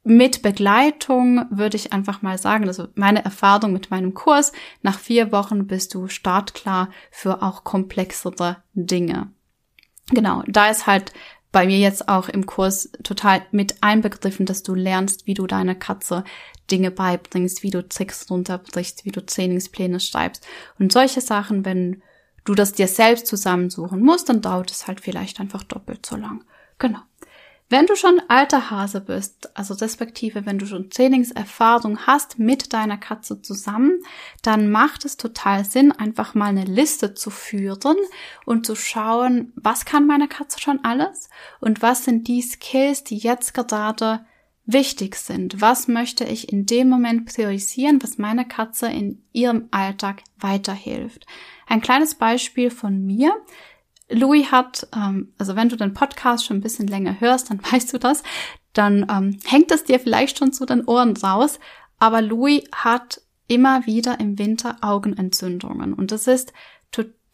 Mit 0.05 0.43
Begleitung 0.43 1.47
würde 1.51 1.77
ich 1.77 1.93
einfach 1.93 2.23
mal 2.23 2.39
sagen, 2.39 2.69
also 2.69 2.87
meine 2.95 3.25
Erfahrung 3.25 3.73
mit 3.73 3.91
meinem 3.91 4.15
Kurs, 4.15 4.53
nach 4.83 4.99
vier 4.99 5.33
Wochen 5.33 5.67
bist 5.67 5.95
du 5.95 6.07
startklar 6.07 6.91
für 7.11 7.43
auch 7.43 7.65
komplexere 7.65 8.59
Dinge. 8.75 9.33
Genau, 10.11 10.45
da 10.47 10.69
ist 10.69 10.87
halt 10.87 11.13
bei 11.57 11.65
mir 11.65 11.79
jetzt 11.79 12.11
auch 12.11 12.29
im 12.29 12.45
Kurs 12.45 12.91
total 13.03 13.41
mit 13.51 13.77
einbegriffen, 13.83 14.45
dass 14.45 14.63
du 14.63 14.75
lernst, 14.75 15.27
wie 15.27 15.33
du 15.33 15.47
deiner 15.47 15.75
Katze 15.75 16.23
Dinge 16.71 16.91
beibringst, 16.91 17.63
wie 17.63 17.71
du 17.71 17.83
Tricks 17.89 18.29
runterbrichst, 18.29 19.07
wie 19.07 19.11
du 19.11 19.25
Trainingspläne 19.25 19.99
schreibst 19.99 20.47
und 20.79 20.93
solche 20.93 21.23
Sachen, 21.23 21.65
wenn 21.65 22.03
du 22.45 22.55
das 22.55 22.73
dir 22.73 22.89
selbst 22.89 23.27
zusammensuchen 23.27 24.03
musst, 24.03 24.29
dann 24.29 24.43
dauert 24.43 24.71
es 24.71 24.87
halt 24.87 25.01
vielleicht 25.01 25.41
einfach 25.41 25.63
doppelt 25.63 26.05
so 26.05 26.17
lang. 26.17 26.45
Genau. 26.79 26.99
Wenn 27.69 27.87
du 27.87 27.97
schon 27.97 28.23
alter 28.29 28.71
Hase 28.71 29.01
bist, 29.01 29.57
also 29.57 29.75
respektive 29.75 30.47
wenn 30.47 30.59
du 30.59 30.67
schon 30.67 30.89
Trainingserfahrung 30.89 32.07
hast 32.07 32.39
mit 32.39 32.73
deiner 32.73 32.97
Katze 32.97 33.43
zusammen, 33.43 34.03
dann 34.43 34.71
macht 34.71 35.05
es 35.05 35.17
total 35.17 35.65
Sinn, 35.65 35.91
einfach 35.91 36.35
mal 36.35 36.47
eine 36.47 36.65
Liste 36.65 37.15
zu 37.15 37.31
führen 37.31 37.97
und 38.45 38.67
zu 38.67 38.77
schauen, 38.77 39.53
was 39.57 39.85
kann 39.85 40.07
meine 40.07 40.29
Katze 40.29 40.61
schon 40.61 40.85
alles 40.85 41.29
und 41.61 41.83
was 41.83 42.05
sind 42.05 42.29
die 42.29 42.43
Skills, 42.43 43.03
die 43.03 43.19
jetzt 43.19 43.53
gerade 43.53 44.25
wichtig 44.65 45.17
sind. 45.17 45.61
Was 45.61 45.89
möchte 45.89 46.23
ich 46.25 46.53
in 46.53 46.67
dem 46.67 46.89
Moment 46.89 47.27
priorisieren, 47.27 48.01
was 48.01 48.19
meiner 48.19 48.45
Katze 48.45 48.87
in 48.87 49.25
ihrem 49.33 49.69
Alltag 49.71 50.23
weiterhilft. 50.39 51.27
Ein 51.67 51.81
kleines 51.81 52.15
Beispiel 52.15 52.71
von 52.71 53.05
mir. 53.05 53.35
Louis 54.09 54.51
hat, 54.51 54.87
ähm, 54.95 55.33
also 55.39 55.57
wenn 55.57 55.69
du 55.69 55.77
den 55.77 55.95
Podcast 55.95 56.45
schon 56.45 56.59
ein 56.59 56.63
bisschen 56.63 56.87
länger 56.87 57.21
hörst, 57.21 57.51
dann 57.51 57.61
weißt 57.71 57.93
du 57.93 57.99
das, 57.99 58.23
dann 58.73 59.07
ähm, 59.11 59.39
hängt 59.45 59.71
es 59.71 59.85
dir 59.85 59.99
vielleicht 59.99 60.39
schon 60.39 60.53
zu 60.53 60.67
den 60.67 60.85
Ohren 60.85 61.17
raus, 61.17 61.59
aber 61.99 62.23
Louis 62.23 62.63
hat 62.73 63.21
immer 63.49 63.87
wieder 63.87 64.19
im 64.21 64.39
Winter 64.39 64.77
Augenentzündungen. 64.81 65.95
Und 65.95 66.11
das 66.11 66.27
ist 66.27 66.53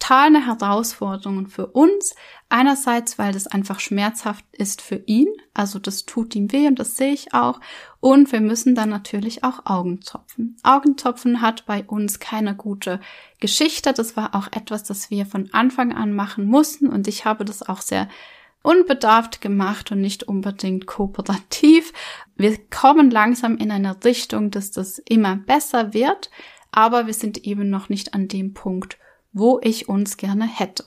total 0.03 0.27
eine 0.27 0.47
Herausforderung 0.47 1.47
für 1.47 1.67
uns. 1.67 2.15
Einerseits, 2.49 3.19
weil 3.19 3.33
das 3.33 3.47
einfach 3.47 3.81
schmerzhaft 3.81 4.45
ist 4.53 4.83
für 4.83 5.03
ihn, 5.07 5.29
also 5.55 5.79
das 5.79 6.05
tut 6.05 6.35
ihm 6.35 6.53
weh 6.53 6.67
und 6.67 6.79
das 6.79 6.97
sehe 6.97 7.13
ich 7.13 7.33
auch. 7.33 7.61
Und 8.01 8.33
wir 8.33 8.41
müssen 8.41 8.75
dann 8.75 8.91
natürlich 8.91 9.45
auch 9.45 9.65
Augenzopfen. 9.65 10.57
Augenzopfen 10.63 11.41
hat 11.41 11.65
bei 11.67 11.85
uns 11.85 12.19
keine 12.19 12.55
gute 12.55 13.01
Geschichte. 13.41 13.93
Das 13.93 14.17
war 14.17 14.35
auch 14.35 14.49
etwas, 14.53 14.83
das 14.83 15.11
wir 15.11 15.25
von 15.25 15.49
Anfang 15.53 15.95
an 15.95 16.13
machen 16.13 16.47
mussten 16.47 16.89
und 16.89 17.07
ich 17.09 17.25
habe 17.25 17.45
das 17.45 17.67
auch 17.67 17.81
sehr 17.81 18.09
unbedarft 18.63 19.41
gemacht 19.41 19.91
und 19.93 20.01
nicht 20.01 20.25
unbedingt 20.25 20.87
kooperativ. 20.87 21.93
Wir 22.37 22.59
kommen 22.69 23.11
langsam 23.11 23.57
in 23.57 23.71
eine 23.71 24.05
Richtung, 24.05 24.51
dass 24.51 24.71
das 24.71 24.99
immer 24.99 25.37
besser 25.37 25.95
wird, 25.95 26.31
aber 26.71 27.07
wir 27.07 27.15
sind 27.15 27.47
eben 27.47 27.71
noch 27.71 27.89
nicht 27.89 28.15
an 28.15 28.29
dem 28.29 28.53
Punkt, 28.53 28.99
wo 29.33 29.61
ich 29.63 29.89
uns 29.89 30.17
gerne 30.17 30.47
hätte. 30.47 30.85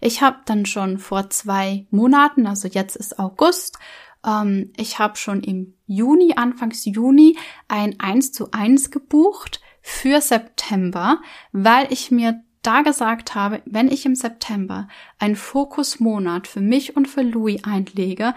Ich 0.00 0.22
habe 0.22 0.38
dann 0.44 0.66
schon 0.66 0.98
vor 0.98 1.30
zwei 1.30 1.86
Monaten, 1.90 2.46
also 2.46 2.68
jetzt 2.68 2.96
ist 2.96 3.18
August, 3.18 3.78
ähm, 4.24 4.72
ich 4.76 4.98
habe 4.98 5.16
schon 5.16 5.42
im 5.42 5.74
Juni, 5.86 6.34
Anfangs 6.36 6.84
Juni, 6.84 7.36
ein 7.68 7.98
1 7.98 8.32
zu 8.32 8.50
1 8.50 8.90
gebucht 8.90 9.60
für 9.80 10.20
September, 10.20 11.20
weil 11.52 11.90
ich 11.92 12.10
mir 12.10 12.42
da 12.62 12.82
gesagt 12.82 13.34
habe, 13.34 13.62
wenn 13.64 13.88
ich 13.88 14.04
im 14.04 14.16
September 14.16 14.88
einen 15.18 15.36
Fokusmonat 15.36 16.48
für 16.48 16.60
mich 16.60 16.96
und 16.96 17.06
für 17.06 17.22
Louis 17.22 17.62
einlege, 17.62 18.34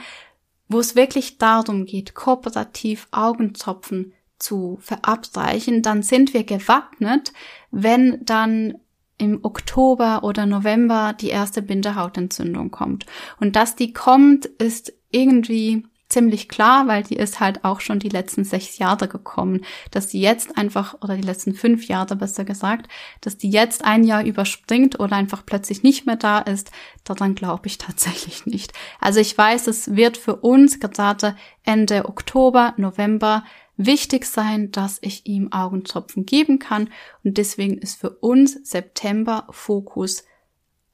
wo 0.68 0.80
es 0.80 0.96
wirklich 0.96 1.40
darum 1.40 1.86
geht, 1.86 2.14
kooperativ 2.14 3.08
Augenzopfen 3.10 4.14
zu 4.38 4.78
verabreichen, 4.82 5.82
dann 5.82 6.04
sind 6.04 6.36
wir 6.36 6.44
gewappnet, 6.44 7.34
wenn 7.72 8.24
dann 8.24 8.76
im 9.20 9.40
Oktober 9.44 10.24
oder 10.24 10.48
November 10.48 11.14
die 11.14 11.30
erste 11.30 11.62
Binderhautentzündung 11.62 12.72
kommt. 12.72 13.06
Und 13.40 13.56
dass 13.56 13.76
die 13.76 13.94
kommt, 13.94 14.46
ist 14.46 14.94
irgendwie 15.12 15.84
ziemlich 16.10 16.50
klar, 16.50 16.88
weil 16.88 17.04
die 17.04 17.16
ist 17.16 17.40
halt 17.40 17.64
auch 17.64 17.82
schon 17.82 18.00
die 18.00 18.10
letzten 18.10 18.44
sechs 18.44 18.80
Jahre 18.80 19.08
gekommen. 19.08 19.64
Dass 19.92 20.08
die 20.08 20.20
jetzt 20.20 20.58
einfach, 20.58 20.96
oder 21.02 21.16
die 21.16 21.22
letzten 21.22 21.54
fünf 21.54 21.88
Jahre 21.88 22.16
besser 22.16 22.46
gesagt, 22.46 22.90
dass 23.22 23.38
die 23.38 23.52
jetzt 23.52 23.86
ein 23.86 24.04
Jahr 24.04 24.24
überspringt 24.24 25.00
oder 25.00 25.16
einfach 25.16 25.46
plötzlich 25.46 25.84
nicht 25.84 26.08
mehr 26.08 26.16
da 26.16 26.40
ist, 26.40 26.72
daran 27.04 27.36
glaube 27.36 27.68
ich 27.68 27.78
tatsächlich 27.78 28.48
nicht. 28.48 28.74
Also 29.00 29.20
ich 29.20 29.38
weiß, 29.38 29.68
es 29.68 29.96
wird 29.96 30.18
für 30.18 30.38
uns 30.38 30.80
gerade 30.80 31.36
Ende 31.64 32.06
Oktober, 32.06 32.74
November 32.78 33.44
wichtig 33.80 34.26
sein, 34.26 34.72
dass 34.72 35.00
ich 35.02 35.26
ihm 35.26 35.52
Augentropfen 35.52 36.26
geben 36.26 36.60
kann. 36.60 36.90
Und 37.24 37.38
deswegen 37.38 37.78
ist 37.78 38.00
für 38.00 38.12
uns 38.12 38.60
September 38.70 39.48
Fokus 39.50 40.26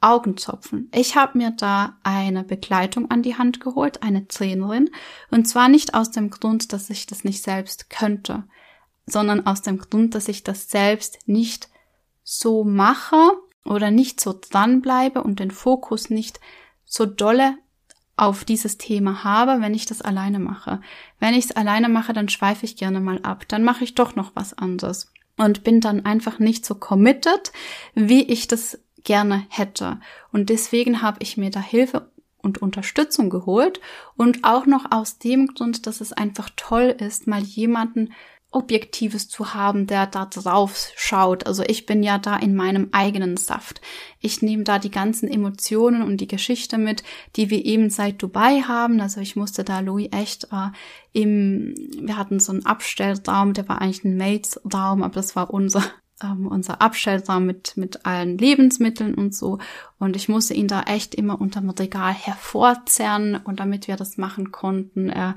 Augenzopfen. 0.02 0.92
Ich 0.94 1.16
habe 1.16 1.38
mir 1.38 1.52
da 1.52 1.98
eine 2.04 2.44
Begleitung 2.44 3.10
an 3.10 3.24
die 3.24 3.38
Hand 3.38 3.60
geholt, 3.60 4.04
eine 4.04 4.28
Trainerin. 4.28 4.92
Und 5.32 5.48
zwar 5.48 5.68
nicht 5.68 5.96
aus 5.96 6.12
dem 6.12 6.30
Grund, 6.30 6.74
dass 6.74 6.92
ich 6.92 7.08
das 7.08 7.24
nicht 7.24 7.42
selbst 7.42 7.90
könnte, 7.90 8.44
sondern 9.08 9.48
aus 9.48 9.64
dem 9.64 9.80
Grund, 9.80 10.14
dass 10.14 10.28
ich 10.28 10.44
das 10.44 10.70
selbst 10.70 11.28
nicht 11.28 11.70
so 12.24 12.64
mache 12.64 13.32
oder 13.64 13.90
nicht 13.90 14.22
so 14.22 14.40
dranbleibe 14.40 15.24
und 15.24 15.40
den 15.40 15.52
Fokus 15.52 16.12
nicht 16.12 16.40
so 16.86 17.08
dolle 17.08 17.58
auf 18.18 18.46
dieses 18.46 18.78
Thema 18.78 19.24
habe, 19.24 19.62
wenn 19.62 19.74
ich 19.74 19.86
das 19.86 20.02
alleine 20.02 20.40
mache. 20.40 20.82
Wenn 21.20 21.34
ich 21.34 21.46
es 21.46 21.52
alleine 21.52 21.90
mache, 21.90 22.14
dann 22.14 22.30
schweife 22.30 22.66
ich 22.66 22.78
gerne 22.78 23.00
mal 23.00 23.20
ab. 23.24 23.46
Dann 23.48 23.64
mache 23.64 23.84
ich 23.84 23.96
doch 23.96 24.16
noch 24.16 24.32
was 24.36 24.58
anderes 24.58 25.12
und 25.38 25.64
bin 25.64 25.82
dann 25.82 26.06
einfach 26.06 26.40
nicht 26.40 26.66
so 26.66 26.76
committed, 26.76 27.52
wie 27.94 28.24
ich 28.24 28.48
das 28.48 28.80
gerne 29.04 29.46
hätte. 29.50 30.00
Und 30.32 30.50
deswegen 30.50 31.02
habe 31.02 31.18
ich 31.22 31.38
mir 31.38 31.50
da 31.50 31.60
Hilfe 31.60 32.10
und 32.42 32.62
Unterstützung 32.62 33.30
geholt 33.30 33.82
und 34.16 34.44
auch 34.44 34.66
noch 34.66 34.92
aus 34.92 35.18
dem 35.18 35.48
Grund, 35.48 35.88
dass 35.88 36.00
es 36.00 36.14
einfach 36.14 36.50
toll 36.56 36.96
ist, 36.98 37.28
mal 37.28 37.42
jemanden 37.42 38.14
Objektives 38.56 39.28
zu 39.28 39.54
haben, 39.54 39.86
der 39.86 40.08
da 40.08 40.26
drauf 40.26 40.92
schaut. 40.96 41.46
Also 41.46 41.64
ich 41.64 41.86
bin 41.86 42.02
ja 42.04 42.18
da 42.18 42.38
in 42.38 42.56
meinem 42.56 42.90
eigenen 42.92 43.38
Saft. 43.38 43.82
Ich 44.20 44.42
nehme 44.42 44.64
da 44.64 44.80
die 44.80 44.92
ganzen 44.92 45.30
Emotionen 45.30 46.02
und 46.02 46.18
die 46.18 46.28
Geschichte 46.28 46.78
mit, 46.78 47.04
die 47.36 47.50
wir 47.50 47.64
eben 47.66 47.90
seit 47.90 48.22
Dubai 48.22 48.62
haben. 48.62 49.02
Also 49.02 49.22
ich 49.22 49.36
musste 49.36 49.64
da 49.64 49.82
Louis 49.82 50.10
echt 50.12 50.46
äh, 50.46 50.70
im, 51.12 51.76
wir 52.00 52.18
hatten 52.18 52.40
so 52.40 52.52
einen 52.52 52.66
Abstellraum, 52.66 53.54
der 53.54 53.68
war 53.68 53.82
eigentlich 53.82 54.04
ein 54.06 54.18
Mates-Raum, 54.18 55.04
aber 55.04 55.14
das 55.14 55.36
war 55.36 55.54
unser 55.54 55.84
ähm, 56.24 56.48
unser 56.48 56.82
Abstellraum 56.82 57.46
mit, 57.46 57.76
mit 57.76 58.06
allen 58.06 58.38
Lebensmitteln 58.38 59.16
und 59.16 59.36
so. 59.36 59.60
Und 60.00 60.16
ich 60.16 60.30
musste 60.30 60.54
ihn 60.54 60.68
da 60.68 60.84
echt 60.84 61.14
immer 61.14 61.40
unterm 61.40 61.70
Regal 61.70 62.14
hervorzerren 62.14 63.36
und 63.36 63.60
damit 63.60 63.88
wir 63.88 63.98
das 63.98 64.18
machen 64.18 64.52
konnten. 64.52 65.10
Er 65.10 65.36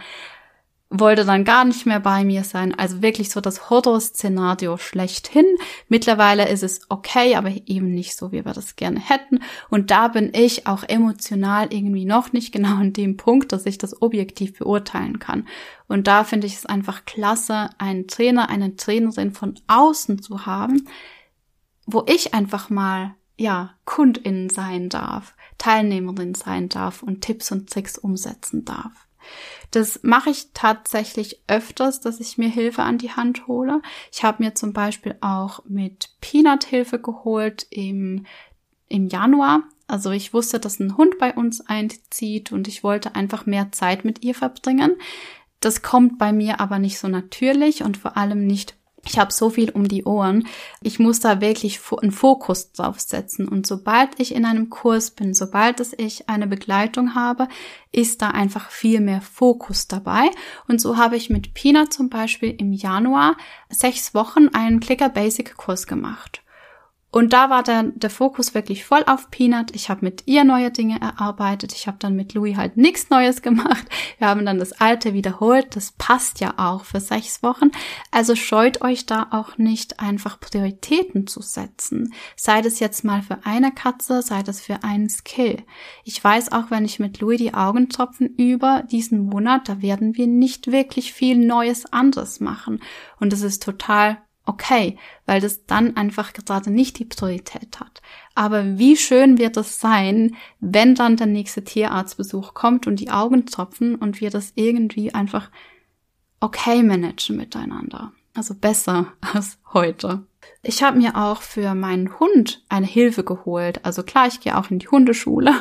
wollte 0.90 1.26
dann 1.26 1.45
gar 1.45 1.64
nicht 1.66 1.85
mehr 1.85 2.00
bei 2.00 2.25
mir 2.25 2.45
sein. 2.45 2.75
Also 2.75 3.02
wirklich 3.02 3.30
so 3.30 3.40
das 3.40 3.68
Horror-Szenario 3.68 4.78
schlechthin. 4.78 5.45
Mittlerweile 5.88 6.49
ist 6.49 6.62
es 6.62 6.80
okay, 6.88 7.35
aber 7.37 7.50
eben 7.66 7.92
nicht 7.92 8.16
so, 8.16 8.33
wie 8.33 8.45
wir 8.45 8.54
das 8.54 8.76
gerne 8.76 8.99
hätten. 8.99 9.40
Und 9.68 9.90
da 9.90 10.09
bin 10.09 10.33
ich 10.33 10.66
auch 10.66 10.85
emotional 10.85 11.73
irgendwie 11.73 12.07
noch 12.07 12.33
nicht 12.33 12.52
genau 12.52 12.76
an 12.76 12.95
dem 12.95 13.18
Punkt, 13.18 13.52
dass 13.52 13.66
ich 13.66 13.76
das 13.76 14.00
objektiv 14.00 14.59
beurteilen 14.59 15.18
kann. 15.18 15.47
Und 15.88 16.07
da 16.07 16.25
finde 16.25 16.47
ich 16.47 16.54
es 16.54 16.66
einfach 16.66 17.04
klasse, 17.04 17.68
einen 17.76 18.09
Trainer, 18.09 18.49
eine 18.49 18.76
Trainerin 18.76 19.33
von 19.33 19.57
außen 19.66 20.23
zu 20.23 20.47
haben, 20.47 20.88
wo 21.85 22.04
ich 22.07 22.33
einfach 22.33 22.71
mal 22.71 23.14
ja, 23.37 23.75
Kundin 23.85 24.49
sein 24.50 24.88
darf, 24.88 25.35
Teilnehmerin 25.59 26.35
sein 26.35 26.68
darf 26.68 27.02
und 27.02 27.21
Tipps 27.21 27.52
und 27.52 27.71
Tricks 27.71 27.97
umsetzen 27.97 28.64
darf. 28.64 29.07
Das 29.70 30.00
mache 30.02 30.30
ich 30.30 30.52
tatsächlich 30.54 31.42
öfters, 31.47 32.00
dass 32.00 32.20
ich 32.20 32.38
mir 32.38 32.49
Hilfe 32.49 32.82
an 32.82 32.99
die 32.99 33.12
Hand 33.12 33.47
hole. 33.47 33.82
Ich 34.12 34.23
habe 34.25 34.42
mir 34.42 34.54
zum 34.54 34.73
Beispiel 34.73 35.16
auch 35.20 35.61
mit 35.66 36.11
Peanut 36.20 36.64
Hilfe 36.64 37.00
geholt 37.00 37.66
im, 37.70 38.25
im 38.88 39.08
Januar. 39.08 39.64
Also 39.87 40.11
ich 40.11 40.32
wusste, 40.32 40.61
dass 40.61 40.80
ein 40.80 40.97
Hund 40.97 41.18
bei 41.18 41.35
uns 41.35 41.61
einzieht 41.61 42.52
und 42.52 42.68
ich 42.68 42.82
wollte 42.82 43.14
einfach 43.14 43.47
mehr 43.47 43.73
Zeit 43.73 44.04
mit 44.04 44.23
ihr 44.23 44.35
verbringen. 44.35 44.97
Das 45.61 45.82
kommt 45.82 46.18
bei 46.18 46.32
mir 46.32 46.61
aber 46.61 46.78
nicht 46.78 46.99
so 46.99 47.08
natürlich 47.08 47.82
und 47.82 47.97
vor 47.97 48.16
allem 48.16 48.47
nicht 48.47 48.77
ich 49.05 49.19
habe 49.19 49.33
so 49.33 49.50
viel 49.50 49.71
um 49.71 49.88
die 49.88 50.05
Ohren. 50.05 50.47
Ich 50.83 50.99
muss 50.99 51.21
da 51.21 51.40
wirklich 51.40 51.81
einen 52.00 52.12
Fokus 52.12 52.73
drauf 52.73 53.00
setzen. 53.00 53.49
Und 53.49 53.67
sobald 53.67 54.19
ich 54.21 54.35
in 54.35 54.45
einem 54.45 54.71
Kurs 54.71 55.11
bin, 55.11 55.35
sobald 55.35 55.81
ich 55.99 56.28
eine 56.28 56.47
Begleitung 56.47 57.14
habe, 57.14 57.49
ist 57.93 58.23
da 58.23 58.28
einfach 58.28 58.71
viel 58.71 59.00
mehr 59.00 59.21
Fokus 59.21 59.88
dabei. 59.88 60.31
Und 60.67 60.81
so 60.81 60.97
habe 60.97 61.17
ich 61.17 61.31
mit 61.31 61.55
Pina 61.55 61.90
zum 61.90 62.11
Beispiel 62.11 62.55
im 62.59 62.73
Januar 62.73 63.37
sechs 63.71 64.14
Wochen 64.14 64.49
einen 64.49 64.81
Clicker 64.81 65.09
Basic 65.09 65.57
Kurs 65.57 65.87
gemacht. 65.87 66.43
Und 67.18 67.32
da 67.32 67.50
war 67.50 67.64
der, 67.64 67.82
der 67.82 68.10
Fokus 68.10 68.54
wirklich 68.54 68.84
voll 68.84 69.02
auf 69.04 69.28
Peanut. 69.32 69.75
Ich 69.75 69.90
habe 69.90 70.04
mit 70.04 70.22
ihr 70.26 70.44
neue 70.44 70.70
Dinge 70.70 71.00
erarbeitet. 71.00 71.72
Ich 71.72 71.88
habe 71.88 71.96
dann 71.98 72.14
mit 72.14 72.32
Louis 72.32 72.56
halt 72.56 72.76
nichts 72.76 73.10
Neues 73.10 73.42
gemacht. 73.42 73.88
Wir 74.18 74.28
haben 74.28 74.46
dann 74.46 74.60
das 74.60 74.70
Alte 74.70 75.14
wiederholt. 75.14 75.75
Das 75.75 75.90
passt 75.98 76.38
ja 76.38 76.54
auch 76.58 76.84
für 76.84 77.00
sechs 77.00 77.42
Wochen. 77.42 77.72
Also 78.12 78.37
scheut 78.37 78.82
euch 78.82 79.04
da 79.04 79.26
auch 79.32 79.58
nicht 79.58 79.98
einfach 79.98 80.38
Prioritäten 80.38 81.26
zu 81.26 81.42
setzen. 81.42 82.14
Sei 82.37 82.62
das 82.62 82.78
jetzt 82.78 83.02
mal 83.02 83.22
für 83.22 83.44
eine 83.44 83.72
Katze, 83.72 84.22
sei 84.22 84.44
das 84.44 84.60
für 84.60 84.84
einen 84.84 85.08
Skill. 85.08 85.64
Ich 86.04 86.22
weiß 86.22 86.52
auch, 86.52 86.70
wenn 86.70 86.84
ich 86.84 87.00
mit 87.00 87.18
Louis 87.18 87.38
die 87.38 87.52
Augentropfen 87.52 88.28
über 88.37 88.84
diesen 88.88 89.26
Monat, 89.26 89.68
da 89.68 89.82
werden 89.82 90.16
wir 90.16 90.28
nicht 90.28 90.70
wirklich 90.70 91.12
viel 91.12 91.37
Neues 91.37 91.92
anderes 91.92 92.38
machen. 92.38 92.80
Und 93.18 93.32
es 93.32 93.42
ist 93.42 93.64
total 93.64 94.18
okay, 94.49 94.97
weil 95.26 95.40
das 95.40 95.67
dann 95.67 95.97
einfach 95.97 96.33
gerade 96.33 96.71
nicht 96.71 96.99
die 96.99 97.05
Priorität 97.05 97.78
hat. 97.81 98.00
Aber 98.35 98.78
wie 98.78 98.97
schön 98.97 99.37
wird 99.38 99.59
es 99.59 99.78
sein, 99.78 100.37
wenn 100.59 100.95
dann 100.95 101.17
der 101.17 101.26
nächste 101.26 101.62
Tierarztbesuch 101.62 102.55
kommt 102.55 102.87
und 102.87 102.97
die 102.97 103.11
Augen 103.11 103.45
tropfen 103.45 103.95
und 103.95 104.21
wir 104.21 104.31
das 104.31 104.52
irgendwie 104.55 105.12
einfach 105.12 105.50
okay 106.40 106.83
managen 106.83 107.37
miteinander. 107.37 108.12
Also 108.35 108.55
besser 108.55 109.12
als 109.35 109.59
heute. 109.75 110.26
Ich 110.62 110.83
habe 110.83 110.99
mir 110.99 111.17
auch 111.17 111.43
für 111.43 111.75
meinen 111.75 112.19
Hund 112.19 112.64
eine 112.71 112.87
Hilfe 112.87 113.25
geholt. 113.25 113.85
Also 113.85 114.02
klar, 114.02 114.28
ich 114.28 114.40
gehe 114.40 114.57
auch 114.57 114.71
in 114.71 114.78
die 114.78 114.88
Hundeschule. 114.88 115.52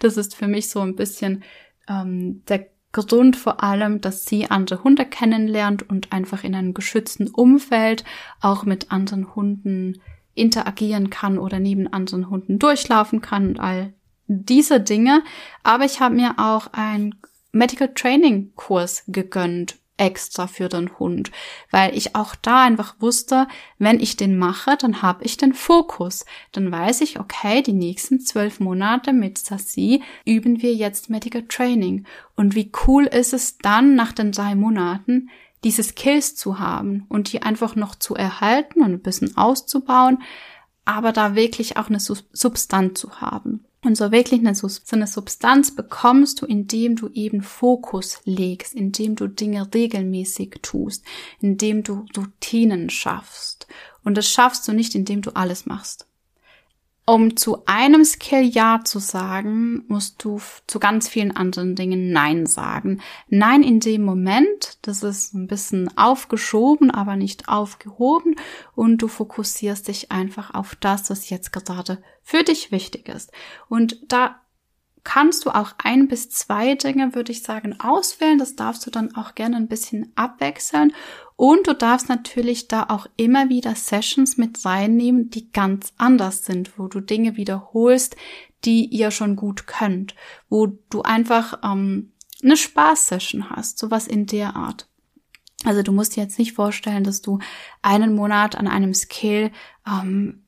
Das 0.00 0.16
ist 0.16 0.34
für 0.34 0.48
mich 0.48 0.70
so 0.70 0.80
ein 0.80 0.96
bisschen 0.96 1.44
ähm, 1.88 2.44
der 2.46 2.66
gesund 2.94 3.36
vor 3.36 3.62
allem, 3.62 4.00
dass 4.00 4.24
sie 4.24 4.50
andere 4.50 4.82
Hunde 4.82 5.04
kennenlernt 5.04 5.88
und 5.88 6.12
einfach 6.12 6.44
in 6.44 6.54
einem 6.54 6.72
geschützten 6.72 7.28
Umfeld 7.28 8.04
auch 8.40 8.64
mit 8.64 8.90
anderen 8.90 9.34
Hunden 9.34 10.00
interagieren 10.34 11.10
kann 11.10 11.38
oder 11.38 11.60
neben 11.60 11.92
anderen 11.92 12.30
Hunden 12.30 12.58
durchlaufen 12.58 13.20
kann 13.20 13.48
und 13.48 13.60
all 13.60 13.92
diese 14.26 14.80
Dinge. 14.80 15.22
Aber 15.62 15.84
ich 15.84 16.00
habe 16.00 16.14
mir 16.14 16.36
auch 16.38 16.68
einen 16.72 17.14
Medical 17.52 17.92
Training 17.94 18.52
Kurs 18.56 19.04
gegönnt 19.06 19.76
extra 19.96 20.46
für 20.46 20.68
den 20.68 20.98
Hund, 20.98 21.30
weil 21.70 21.96
ich 21.96 22.16
auch 22.16 22.34
da 22.34 22.62
einfach 22.62 22.96
wusste, 22.98 23.46
wenn 23.78 24.00
ich 24.00 24.16
den 24.16 24.36
mache, 24.36 24.76
dann 24.76 25.02
habe 25.02 25.24
ich 25.24 25.36
den 25.36 25.54
Fokus. 25.54 26.24
Dann 26.52 26.72
weiß 26.72 27.00
ich, 27.02 27.20
okay, 27.20 27.62
die 27.62 27.72
nächsten 27.72 28.20
zwölf 28.20 28.58
Monate 28.58 29.12
mit 29.12 29.38
Sassi 29.38 30.02
üben 30.24 30.62
wir 30.62 30.74
jetzt 30.74 31.10
Medical 31.10 31.42
Training. 31.42 32.06
Und 32.34 32.54
wie 32.54 32.72
cool 32.86 33.04
ist 33.04 33.32
es 33.32 33.58
dann 33.58 33.94
nach 33.94 34.12
den 34.12 34.32
drei 34.32 34.54
Monaten, 34.54 35.30
diese 35.62 35.82
Skills 35.82 36.36
zu 36.36 36.58
haben 36.58 37.06
und 37.08 37.32
die 37.32 37.42
einfach 37.42 37.76
noch 37.76 37.94
zu 37.94 38.14
erhalten 38.14 38.82
und 38.82 38.92
ein 38.92 39.02
bisschen 39.02 39.36
auszubauen, 39.36 40.22
aber 40.84 41.12
da 41.12 41.34
wirklich 41.34 41.76
auch 41.76 41.88
eine 41.88 42.00
Substanz 42.00 43.00
zu 43.00 43.20
haben. 43.20 43.64
Und 43.84 43.96
so 43.96 44.10
wirklich 44.10 44.40
eine, 44.40 44.54
so 44.54 44.68
eine 44.92 45.06
Substanz 45.06 45.74
bekommst 45.74 46.40
du, 46.40 46.46
indem 46.46 46.96
du 46.96 47.08
eben 47.10 47.42
Fokus 47.42 48.20
legst, 48.24 48.74
indem 48.74 49.14
du 49.14 49.28
Dinge 49.28 49.68
regelmäßig 49.72 50.60
tust, 50.62 51.04
indem 51.40 51.82
du 51.82 52.06
Routinen 52.16 52.88
schaffst. 52.88 53.66
Und 54.02 54.16
das 54.16 54.28
schaffst 54.28 54.66
du 54.66 54.72
nicht, 54.72 54.94
indem 54.94 55.20
du 55.20 55.36
alles 55.36 55.66
machst. 55.66 56.06
Um 57.06 57.36
zu 57.36 57.66
einem 57.66 58.02
Skill 58.02 58.44
Ja 58.44 58.80
zu 58.82 58.98
sagen, 58.98 59.84
musst 59.88 60.24
du 60.24 60.40
zu 60.66 60.78
ganz 60.78 61.06
vielen 61.06 61.36
anderen 61.36 61.76
Dingen 61.76 62.12
Nein 62.12 62.46
sagen. 62.46 63.02
Nein 63.28 63.62
in 63.62 63.80
dem 63.80 64.04
Moment, 64.04 64.78
das 64.82 65.02
ist 65.02 65.34
ein 65.34 65.46
bisschen 65.46 65.94
aufgeschoben, 65.98 66.90
aber 66.90 67.16
nicht 67.16 67.48
aufgehoben 67.48 68.36
und 68.74 69.02
du 69.02 69.08
fokussierst 69.08 69.88
dich 69.88 70.12
einfach 70.12 70.54
auf 70.54 70.76
das, 70.76 71.10
was 71.10 71.28
jetzt 71.28 71.52
gerade 71.52 72.02
für 72.22 72.42
dich 72.42 72.72
wichtig 72.72 73.08
ist. 73.10 73.32
Und 73.68 74.00
da 74.10 74.40
kannst 75.04 75.44
du 75.44 75.50
auch 75.50 75.72
ein 75.78 76.08
bis 76.08 76.30
zwei 76.30 76.74
Dinge, 76.74 77.14
würde 77.14 77.30
ich 77.30 77.42
sagen, 77.42 77.78
auswählen. 77.78 78.38
Das 78.38 78.56
darfst 78.56 78.86
du 78.86 78.90
dann 78.90 79.14
auch 79.14 79.34
gerne 79.34 79.56
ein 79.56 79.68
bisschen 79.68 80.12
abwechseln. 80.16 80.92
Und 81.36 81.66
du 81.66 81.74
darfst 81.74 82.08
natürlich 82.08 82.68
da 82.68 82.86
auch 82.88 83.06
immer 83.16 83.48
wieder 83.48 83.74
Sessions 83.74 84.36
mit 84.36 84.64
reinnehmen, 84.64 85.30
die 85.30 85.50
ganz 85.50 85.92
anders 85.98 86.44
sind, 86.44 86.78
wo 86.78 86.88
du 86.88 87.00
Dinge 87.00 87.36
wiederholst, 87.36 88.16
die 88.64 88.86
ihr 88.86 89.10
schon 89.10 89.36
gut 89.36 89.66
könnt, 89.66 90.14
wo 90.48 90.66
du 90.66 91.02
einfach 91.02 91.58
ähm, 91.62 92.12
eine 92.42 92.56
Spaß-Session 92.56 93.50
hast, 93.50 93.78
sowas 93.78 94.06
in 94.06 94.26
der 94.26 94.56
Art. 94.56 94.88
Also 95.64 95.82
du 95.82 95.92
musst 95.92 96.16
dir 96.16 96.22
jetzt 96.22 96.38
nicht 96.38 96.52
vorstellen, 96.52 97.04
dass 97.04 97.22
du 97.22 97.38
einen 97.82 98.14
Monat 98.14 98.56
an 98.56 98.68
einem 98.68 98.94
Skill 98.94 99.50
ähm, 99.86 100.43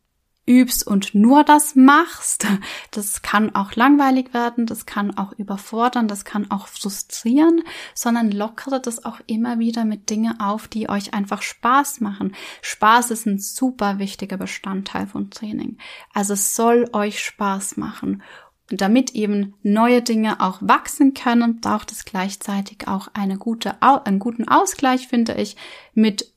übst 0.46 0.86
und 0.86 1.14
nur 1.14 1.44
das 1.44 1.74
machst, 1.74 2.46
das 2.92 3.22
kann 3.22 3.54
auch 3.54 3.74
langweilig 3.74 4.32
werden, 4.32 4.66
das 4.66 4.86
kann 4.86 5.16
auch 5.18 5.32
überfordern, 5.32 6.08
das 6.08 6.24
kann 6.24 6.50
auch 6.50 6.68
frustrieren, 6.68 7.62
sondern 7.94 8.30
lockere 8.30 8.80
das 8.80 9.04
auch 9.04 9.20
immer 9.26 9.58
wieder 9.58 9.84
mit 9.84 10.08
Dingen 10.08 10.40
auf, 10.40 10.68
die 10.68 10.88
euch 10.88 11.14
einfach 11.14 11.42
Spaß 11.42 12.00
machen. 12.00 12.34
Spaß 12.62 13.10
ist 13.10 13.26
ein 13.26 13.38
super 13.38 13.98
wichtiger 13.98 14.36
Bestandteil 14.36 15.06
von 15.06 15.30
Training. 15.30 15.78
Also 16.14 16.34
es 16.34 16.54
soll 16.54 16.88
euch 16.92 17.22
Spaß 17.22 17.76
machen. 17.76 18.22
Und 18.70 18.80
damit 18.80 19.14
eben 19.14 19.54
neue 19.62 20.02
Dinge 20.02 20.40
auch 20.40 20.58
wachsen 20.60 21.14
können, 21.14 21.60
braucht 21.60 21.92
es 21.92 22.04
gleichzeitig 22.04 22.88
auch 22.88 23.08
eine 23.14 23.38
gute, 23.38 23.80
einen 23.80 24.18
guten 24.18 24.48
Ausgleich, 24.48 25.06
finde 25.06 25.34
ich, 25.34 25.56
mit 25.94 26.35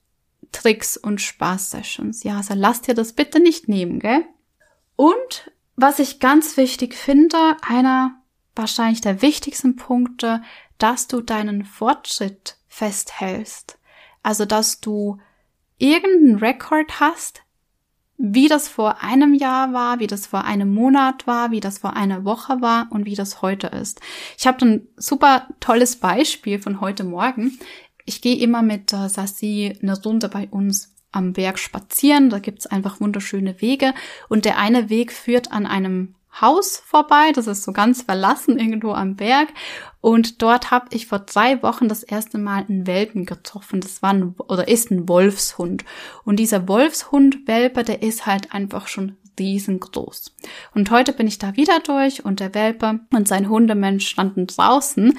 Tricks 0.51 0.98
und 0.98 1.22
Spaß-Sessions. 1.22 2.24
Ja, 2.24 2.38
also 2.38 2.53
lasst 2.56 2.88
ihr 2.88 2.94
das 2.94 3.13
bitte 3.13 3.39
nicht 3.39 3.68
nehmen, 3.68 4.00
gell? 4.00 4.25
Und 4.96 5.51
was 5.75 6.00
ich 6.00 6.20
ganz 6.20 6.58
wichtig 6.58 6.96
finde, 6.96 7.38
einer 7.62 8.22
wahrscheinlich 8.56 9.01
der 9.01 9.22
wichtigsten 9.22 9.75
Punkte, 9.75 10.42
dass 10.77 11.07
du 11.07 11.22
deinen 11.22 11.64
Fortschritt 11.66 12.57
festhältst. 12.68 13.77
Also, 14.24 14.46
dass 14.46 14.81
du 14.81 15.20
irgendeinen 15.77 16.40
Rekord 16.40 17.00
hast, 17.00 17.44
wie 18.18 18.50
das 18.50 18.68
vor 18.68 19.01
einem 19.01 19.33
Jahr 19.33 19.72
war, 19.72 20.00
wie 20.00 20.07
das 20.07 20.27
vor 20.27 20.44
einem 20.44 20.74
Monat 20.74 21.25
war, 21.25 21.51
wie 21.51 21.62
das 21.62 21.77
vor 21.77 21.96
einer 21.96 22.25
Woche 22.25 22.59
war 22.59 22.88
und 22.90 23.05
wie 23.05 23.16
das 23.16 23.42
heute 23.42 23.68
ist. 23.68 24.01
Ich 24.38 24.46
habe 24.46 24.66
ein 24.66 24.88
super 24.98 25.48
tolles 25.62 25.96
Beispiel 25.96 26.59
von 26.59 26.81
heute 26.81 27.05
Morgen. 27.05 27.57
Ich 28.09 28.22
gehe 28.22 28.37
immer 28.37 28.63
mit 28.63 28.91
äh, 28.91 29.07
Sassi 29.07 29.77
Runde 30.03 30.29
bei 30.29 30.48
uns 30.50 30.95
am 31.11 31.33
Berg 31.33 31.59
spazieren. 31.59 32.31
Da 32.31 32.39
gibt's 32.39 32.65
einfach 32.65 33.00
wunderschöne 33.00 33.61
Wege. 33.61 33.93
Und 34.29 34.45
der 34.45 34.57
eine 34.57 34.89
Weg 34.89 35.11
führt 35.11 35.51
an 35.51 35.67
einem 35.67 36.15
Haus 36.41 36.77
vorbei. 36.77 37.31
Das 37.35 37.45
ist 37.45 37.61
so 37.61 37.72
ganz 37.72 38.01
verlassen 38.01 38.57
irgendwo 38.57 38.93
am 38.93 39.15
Berg. 39.15 39.50
Und 40.01 40.41
dort 40.41 40.72
habe 40.72 40.87
ich 40.89 41.05
vor 41.05 41.19
drei 41.19 41.61
Wochen 41.61 41.87
das 41.87 42.01
erste 42.01 42.39
Mal 42.39 42.65
einen 42.67 42.87
Welpen 42.87 43.27
getroffen. 43.27 43.79
Das 43.79 44.01
war 44.01 44.11
ein, 44.11 44.33
oder 44.39 44.67
ist 44.67 44.89
ein 44.89 45.07
Wolfshund. 45.07 45.85
Und 46.25 46.37
dieser 46.37 46.67
Wolfshund-Welpe, 46.67 47.83
der 47.83 48.01
ist 48.01 48.25
halt 48.25 48.51
einfach 48.51 48.87
schon 48.87 49.17
riesengroß. 49.37 50.35
Und 50.74 50.89
heute 50.89 51.13
bin 51.13 51.27
ich 51.27 51.37
da 51.37 51.55
wieder 51.55 51.79
durch 51.81 52.25
und 52.25 52.39
der 52.39 52.55
Welpe 52.55 53.01
und 53.13 53.27
sein 53.27 53.50
Hundemensch 53.50 54.07
standen 54.07 54.48
draußen. 54.48 55.15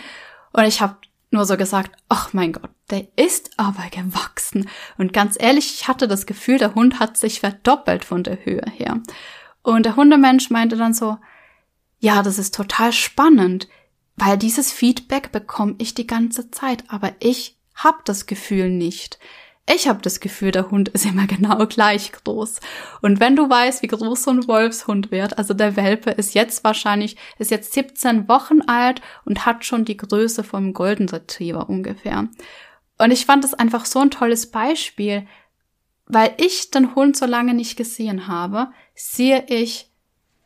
Und 0.53 0.65
ich 0.65 0.81
habe 0.81 0.97
nur 1.31 1.45
so 1.45 1.57
gesagt, 1.57 1.93
ach 2.09 2.33
mein 2.33 2.53
Gott, 2.53 2.71
der 2.91 3.07
ist 3.17 3.51
aber 3.57 3.89
gewachsen. 3.91 4.69
Und 4.99 5.13
ganz 5.13 5.37
ehrlich, 5.39 5.75
ich 5.75 5.89
hatte 5.89 6.09
das 6.09 6.27
Gefühl, 6.27 6.59
der 6.59 6.75
Hund 6.75 6.99
hat 6.99 7.17
sich 7.17 7.41
verdoppelt 7.41 8.05
von 8.05 8.25
der 8.25 8.45
Höhe 8.45 8.65
her. 8.75 9.01
Und 9.63 9.87
der 9.87 9.97
Hundemensch 9.97 10.51
meinte 10.51 10.77
dann 10.77 10.95
so, 10.95 11.19
ja, 11.99 12.23
das 12.23 12.39
ist 12.39 12.55
total 12.55 12.93
spannend, 12.93 13.69
weil 14.17 14.39
dieses 14.39 14.73
Feedback 14.73 15.33
bekomme 15.33 15.77
ich 15.79 15.95
die 15.95 16.07
ganze 16.07 16.51
Zeit, 16.51 16.85
aber 16.89 17.13
ich 17.21 17.57
hab 17.75 18.05
das 18.05 18.27
Gefühl 18.27 18.69
nicht. 18.69 19.19
Ich 19.69 19.87
habe 19.87 20.03
das 20.03 20.21
Gefühl, 20.21 20.51
der 20.51 20.71
Hund 20.71 20.89
ist 20.91 21.07
immer 21.07 21.27
genau 21.29 21.67
gleich 21.67 22.13
groß. 22.13 22.61
Und 23.03 23.21
wenn 23.21 23.37
du 23.37 23.49
weißt, 23.49 23.83
wie 23.83 23.89
groß 23.89 24.25
so 24.25 24.31
ein 24.31 24.49
Wolfshund 24.49 25.11
wird, 25.11 25.39
also 25.39 25.55
der 25.55 25.77
Welpe 25.77 26.11
ist 26.11 26.35
jetzt 26.35 26.65
wahrscheinlich, 26.65 27.17
ist 27.39 27.51
jetzt 27.51 27.73
17 27.73 28.29
Wochen 28.29 28.63
alt 28.63 29.01
und 29.25 29.47
hat 29.47 29.65
schon 29.65 29.85
die 29.85 29.97
Größe 29.97 30.45
vom 30.45 30.73
Golden 30.73 31.09
Retriever 31.09 31.69
ungefähr. 31.69 32.29
Und 32.99 33.11
ich 33.11 33.27
fand 33.27 33.45
das 33.45 33.55
einfach 33.55 33.87
so 33.87 34.01
ein 34.01 34.11
tolles 34.11 34.51
Beispiel, 34.51 35.27
weil 36.07 36.35
ich 36.39 36.71
den 36.71 36.95
Hund 36.95 37.17
so 37.17 37.25
lange 37.27 37.55
nicht 37.55 37.77
gesehen 37.77 38.27
habe, 38.27 38.73
sehe 38.95 39.45
ich, 39.49 39.89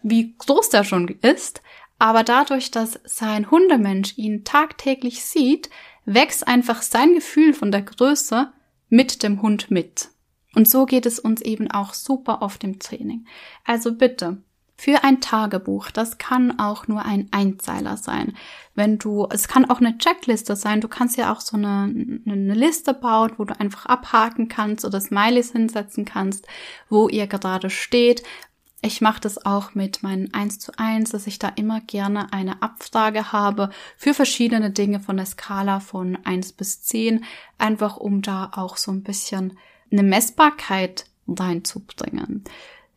wie 0.03 0.35
groß 0.37 0.69
der 0.69 0.85
schon 0.85 1.09
ist, 1.09 1.63
aber 1.99 2.23
dadurch, 2.23 2.71
dass 2.71 3.01
sein 3.05 3.51
Hundemensch 3.51 4.19
ihn 4.19 4.45
tagtäglich 4.45 5.25
sieht, 5.25 5.71
wächst 6.05 6.47
einfach 6.47 6.83
sein 6.83 7.15
Gefühl 7.15 7.55
von 7.55 7.73
der 7.73 7.83
Größe 7.83 8.53
mit 8.95 9.25
dem 9.25 9.43
Hund 9.43 9.73
mit. 9.73 10.11
Und 10.55 10.69
so 10.69 10.87
geht 10.87 11.05
es 11.05 11.19
uns 11.19 11.43
eben 11.43 11.69
auch 11.69 11.95
super 11.95 12.43
oft 12.43 12.63
im 12.63 12.79
Training. 12.79 13.27
Also 13.65 13.93
bitte, 13.93 14.39
für 14.77 15.03
ein 15.03 15.21
Tagebuch, 15.21 15.91
das 15.91 16.19
kann 16.19 16.61
auch 16.61 16.87
nur 16.87 17.05
ein 17.05 17.29
Einzeiler 17.33 17.97
sein. 17.97 18.37
Wenn 18.77 18.99
du, 18.99 19.27
es 19.31 19.49
kann 19.49 19.69
auch 19.69 19.81
eine 19.81 19.99
Checkliste 19.99 20.55
sein, 20.55 20.81
du 20.81 20.87
kannst 20.87 21.17
ja 21.17 21.33
auch 21.33 21.41
so 21.41 21.57
eine, 21.57 21.93
eine 22.25 22.55
Liste 22.55 22.95
bauen, 22.95 23.33
wo 23.37 23.45
du 23.45 23.59
einfach 23.59 23.87
abhaken 23.87 24.47
kannst 24.47 24.85
oder 24.85 25.01
Smileys 25.01 25.51
hinsetzen 25.51 26.05
kannst, 26.05 26.47
wo 26.89 27.09
ihr 27.09 27.27
gerade 27.27 27.71
steht. 27.71 28.23
Ich 28.85 29.01
mache 29.01 29.21
das 29.21 29.47
auch 29.47 29.75
mit 29.75 30.03
meinen 30.03 30.35
1 30.35 30.59
zu 30.59 30.73
1, 30.77 31.09
dass 31.09 31.27
ich 31.27 31.39
da 31.39 31.49
immer 31.49 31.81
gerne 31.81 32.35
eine 32.35 32.61
Abfrage 32.61 33.33
habe 33.33 33.71
für 33.97 34.13
verschiedene 34.13 34.71
Dinge 34.71 35.01
von 35.01 35.17
der 35.17 35.25
Skala 35.25 35.81
von 35.81 36.19
1 36.23 36.53
bis 36.53 36.83
10, 36.83 37.25
einfach 37.57 37.97
um 37.97 38.21
da 38.21 38.51
auch 38.55 38.77
so 38.77 38.93
ein 38.93 39.03
bisschen 39.03 39.57
eine 39.91 40.03
Messbarkeit 40.03 41.07
reinzubringen. 41.27 42.45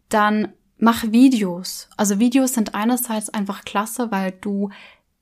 Dann 0.09 0.49
mach 0.77 1.03
Videos. 1.03 1.87
Also 1.95 2.19
Videos 2.19 2.53
sind 2.53 2.75
einerseits 2.75 3.29
einfach 3.29 3.63
klasse, 3.63 4.11
weil 4.11 4.33
du 4.33 4.71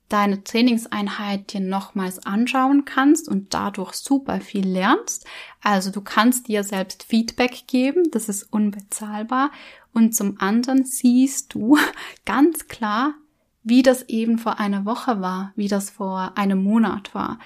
deine 0.08 0.44
Trainingseinheit 0.44 1.52
dir 1.52 1.60
nochmals 1.60 2.24
anschauen 2.24 2.84
kannst 2.84 3.28
und 3.28 3.52
dadurch 3.54 3.94
super 3.94 4.40
viel 4.40 4.66
lernst. 4.66 5.26
Also 5.62 5.90
du 5.90 6.00
kannst 6.00 6.48
dir 6.48 6.62
selbst 6.62 7.02
Feedback 7.02 7.66
geben, 7.66 8.10
das 8.12 8.28
ist 8.28 8.44
unbezahlbar. 8.44 9.50
Und 9.92 10.14
zum 10.14 10.40
anderen 10.40 10.84
siehst 10.84 11.54
du 11.54 11.78
ganz 12.24 12.68
klar, 12.68 13.14
wie 13.62 13.82
das 13.82 14.08
eben 14.08 14.38
vor 14.38 14.60
einer 14.60 14.84
Woche 14.84 15.20
war, 15.20 15.52
wie 15.56 15.68
das 15.68 15.90
vor 15.90 16.32
einem 16.36 16.62
Monat 16.62 17.14
war. 17.14 17.38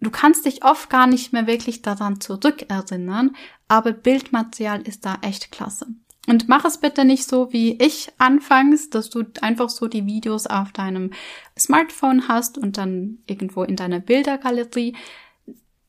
Du 0.00 0.10
kannst 0.10 0.46
dich 0.46 0.64
oft 0.64 0.88
gar 0.88 1.06
nicht 1.06 1.32
mehr 1.32 1.46
wirklich 1.46 1.82
daran 1.82 2.20
zurückerinnern, 2.20 3.34
aber 3.68 3.92
Bildmaterial 3.92 4.82
ist 4.82 5.04
da 5.04 5.18
echt 5.22 5.50
klasse. 5.52 5.86
Und 6.26 6.48
mach 6.48 6.64
es 6.64 6.78
bitte 6.78 7.04
nicht 7.04 7.24
so 7.24 7.52
wie 7.52 7.80
ich 7.80 8.08
anfangs, 8.18 8.90
dass 8.90 9.10
du 9.10 9.24
einfach 9.40 9.68
so 9.68 9.86
die 9.86 10.06
Videos 10.06 10.46
auf 10.46 10.72
deinem 10.72 11.12
Smartphone 11.58 12.28
hast 12.28 12.58
und 12.58 12.76
dann 12.78 13.18
irgendwo 13.26 13.62
in 13.62 13.76
deiner 13.76 14.00
Bildergalerie. 14.00 14.96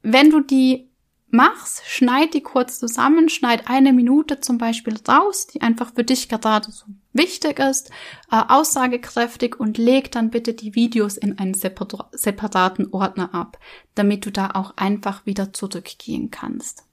Wenn 0.04 0.30
du 0.30 0.42
die 0.42 0.90
machst, 1.30 1.82
schneid 1.86 2.34
die 2.34 2.42
kurz 2.42 2.80
zusammen, 2.80 3.30
schneid 3.30 3.70
eine 3.70 3.94
Minute 3.94 4.40
zum 4.40 4.58
Beispiel 4.58 4.96
raus, 5.08 5.48
die 5.48 5.62
einfach 5.62 5.94
für 5.94 6.04
dich 6.04 6.30
gerade 6.30 6.72
so 6.72 6.86
wichtig 7.14 7.60
ist, 7.60 7.90
äh, 8.32 8.42
aussagekräftig 8.48 9.60
und 9.60 9.78
leg 9.78 10.12
dann 10.12 10.30
bitte 10.30 10.54
die 10.54 10.76
Videos 10.76 11.18
in 11.18 11.38
einen 11.38 11.54
separaten 11.54 12.94
Ordner 12.94 13.34
ab, 13.34 13.60
damit 13.96 14.26
du 14.26 14.32
da 14.32 14.52
auch 14.54 14.78
einfach 14.78 15.26
wieder 15.26 15.52
zurückgehen 15.52 16.32
kannst. 16.32 16.84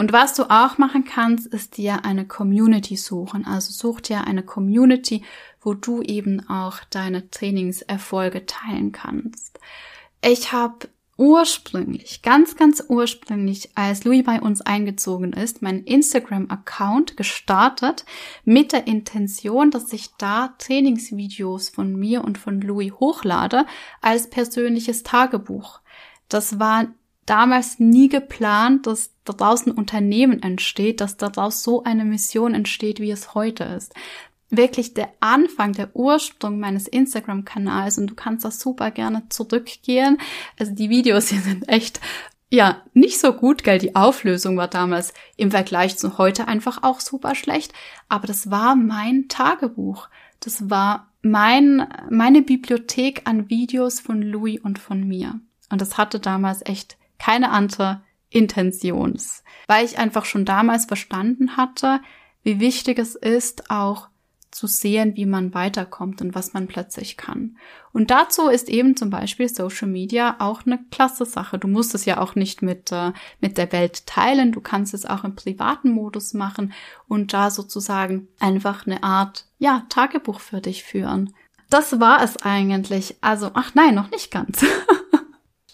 Und 0.00 0.14
was 0.14 0.32
du 0.32 0.44
auch 0.44 0.78
machen 0.78 1.04
kannst, 1.04 1.46
ist 1.48 1.76
dir 1.76 2.06
eine 2.06 2.26
Community 2.26 2.96
suchen. 2.96 3.44
Also 3.44 3.70
such 3.70 4.00
dir 4.00 4.26
eine 4.26 4.42
Community, 4.42 5.22
wo 5.60 5.74
du 5.74 6.00
eben 6.00 6.48
auch 6.48 6.78
deine 6.88 7.28
Trainingserfolge 7.28 8.46
teilen 8.46 8.92
kannst. 8.92 9.60
Ich 10.24 10.52
habe 10.52 10.88
ursprünglich, 11.18 12.22
ganz, 12.22 12.56
ganz 12.56 12.82
ursprünglich, 12.88 13.72
als 13.74 14.04
Louis 14.04 14.24
bei 14.24 14.40
uns 14.40 14.62
eingezogen 14.62 15.34
ist, 15.34 15.60
meinen 15.60 15.84
Instagram-Account 15.84 17.18
gestartet 17.18 18.06
mit 18.46 18.72
der 18.72 18.86
Intention, 18.86 19.70
dass 19.70 19.92
ich 19.92 20.08
da 20.16 20.54
Trainingsvideos 20.56 21.68
von 21.68 21.94
mir 21.94 22.24
und 22.24 22.38
von 22.38 22.62
Louis 22.62 22.92
hochlade 22.92 23.66
als 24.00 24.30
persönliches 24.30 25.02
Tagebuch. 25.02 25.80
Das 26.30 26.58
war 26.58 26.86
damals 27.26 27.78
nie 27.78 28.08
geplant, 28.08 28.86
dass 28.86 29.12
daraus 29.24 29.66
ein 29.66 29.72
Unternehmen 29.72 30.42
entsteht, 30.42 31.00
dass 31.00 31.16
daraus 31.16 31.62
so 31.62 31.84
eine 31.84 32.04
Mission 32.04 32.54
entsteht, 32.54 33.00
wie 33.00 33.10
es 33.10 33.34
heute 33.34 33.64
ist. 33.64 33.94
Wirklich 34.48 34.94
der 34.94 35.12
Anfang, 35.20 35.72
der 35.72 35.94
Ursprung 35.94 36.58
meines 36.58 36.88
Instagram-Kanals 36.88 37.98
und 37.98 38.08
du 38.08 38.14
kannst 38.14 38.44
das 38.44 38.58
super 38.58 38.90
gerne 38.90 39.22
zurückgehen. 39.28 40.18
Also 40.58 40.74
die 40.74 40.90
Videos 40.90 41.28
hier 41.28 41.40
sind 41.40 41.68
echt 41.68 42.00
ja, 42.52 42.82
nicht 42.94 43.20
so 43.20 43.32
gut, 43.32 43.62
gell? 43.62 43.78
Die 43.78 43.94
Auflösung 43.94 44.56
war 44.56 44.66
damals 44.66 45.14
im 45.36 45.52
Vergleich 45.52 45.96
zu 45.96 46.18
heute 46.18 46.48
einfach 46.48 46.82
auch 46.82 46.98
super 46.98 47.36
schlecht. 47.36 47.72
Aber 48.08 48.26
das 48.26 48.50
war 48.50 48.74
mein 48.74 49.28
Tagebuch. 49.28 50.08
Das 50.40 50.68
war 50.68 51.12
mein, 51.22 51.86
meine 52.10 52.42
Bibliothek 52.42 53.22
an 53.24 53.48
Videos 53.48 54.00
von 54.00 54.20
Louis 54.20 54.60
und 54.60 54.80
von 54.80 55.06
mir. 55.06 55.38
Und 55.70 55.80
das 55.80 55.96
hatte 55.96 56.18
damals 56.18 56.62
echt 56.66 56.98
keine 57.20 57.50
andere 57.50 58.02
Intention, 58.30 59.18
weil 59.66 59.84
ich 59.84 59.98
einfach 59.98 60.24
schon 60.24 60.44
damals 60.44 60.86
verstanden 60.86 61.56
hatte, 61.56 62.00
wie 62.42 62.60
wichtig 62.60 62.98
es 62.98 63.14
ist, 63.14 63.70
auch 63.70 64.08
zu 64.50 64.66
sehen, 64.66 65.16
wie 65.16 65.26
man 65.26 65.54
weiterkommt 65.54 66.20
und 66.20 66.34
was 66.34 66.54
man 66.54 66.66
plötzlich 66.66 67.16
kann. 67.16 67.56
Und 67.92 68.10
dazu 68.10 68.48
ist 68.48 68.68
eben 68.68 68.96
zum 68.96 69.10
Beispiel 69.10 69.48
Social 69.48 69.86
Media 69.86 70.36
auch 70.40 70.66
eine 70.66 70.80
klasse 70.90 71.24
Sache. 71.24 71.58
Du 71.58 71.68
musst 71.68 71.94
es 71.94 72.04
ja 72.04 72.18
auch 72.18 72.34
nicht 72.34 72.60
mit, 72.62 72.90
äh, 72.90 73.12
mit 73.40 73.58
der 73.58 73.70
Welt 73.70 74.06
teilen. 74.06 74.50
Du 74.50 74.60
kannst 74.60 74.92
es 74.92 75.06
auch 75.06 75.22
im 75.22 75.36
privaten 75.36 75.90
Modus 75.90 76.34
machen 76.34 76.72
und 77.06 77.32
da 77.32 77.50
sozusagen 77.50 78.28
einfach 78.40 78.86
eine 78.86 79.04
Art, 79.04 79.46
ja, 79.58 79.84
Tagebuch 79.88 80.40
für 80.40 80.60
dich 80.60 80.82
führen. 80.82 81.32
Das 81.68 82.00
war 82.00 82.22
es 82.22 82.38
eigentlich. 82.38 83.16
Also, 83.20 83.52
ach 83.54 83.74
nein, 83.74 83.94
noch 83.94 84.10
nicht 84.10 84.32
ganz. 84.32 84.64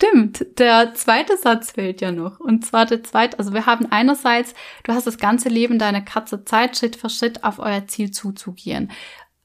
Stimmt, 0.07 0.59
der 0.59 0.95
zweite 0.95 1.37
Satz 1.37 1.73
fehlt 1.73 2.01
ja 2.01 2.12
noch. 2.12 2.40
Und 2.40 2.64
zwar 2.64 2.87
der 2.87 3.03
zweite, 3.03 3.38
also 3.38 3.53
wir 3.53 3.66
haben 3.66 3.87
einerseits, 3.87 4.55
du 4.85 4.92
hast 4.92 5.07
das 5.07 5.19
ganze 5.19 5.49
Leben 5.49 5.79
deiner 5.79 6.01
Katze 6.01 6.45
Zeit, 6.45 6.77
Schritt 6.77 6.97
für 6.97 7.11
Schritt 7.11 7.45
auf 7.45 7.59
euer 7.59 7.87
Ziel 7.87 8.11
zuzugehen. 8.11 8.90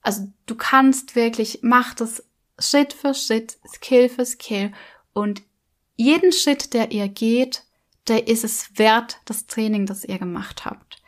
Also 0.01 0.27
du 0.45 0.55
kannst 0.55 1.15
wirklich, 1.15 1.59
mach 1.61 1.93
das 1.93 2.23
Schritt 2.59 2.93
für 2.93 3.13
Schritt, 3.13 3.57
Skill 3.67 4.09
für 4.09 4.25
Skill 4.25 4.71
und 5.13 5.41
jeden 5.95 6.31
Schritt, 6.31 6.73
der 6.73 6.91
ihr 6.91 7.07
geht, 7.07 7.63
der 8.07 8.27
ist 8.27 8.43
es 8.43 8.77
wert, 8.77 9.19
das 9.25 9.47
Training, 9.47 9.85
das 9.85 10.03
ihr 10.03 10.17
gemacht 10.17 10.65
habt. 10.65 11.01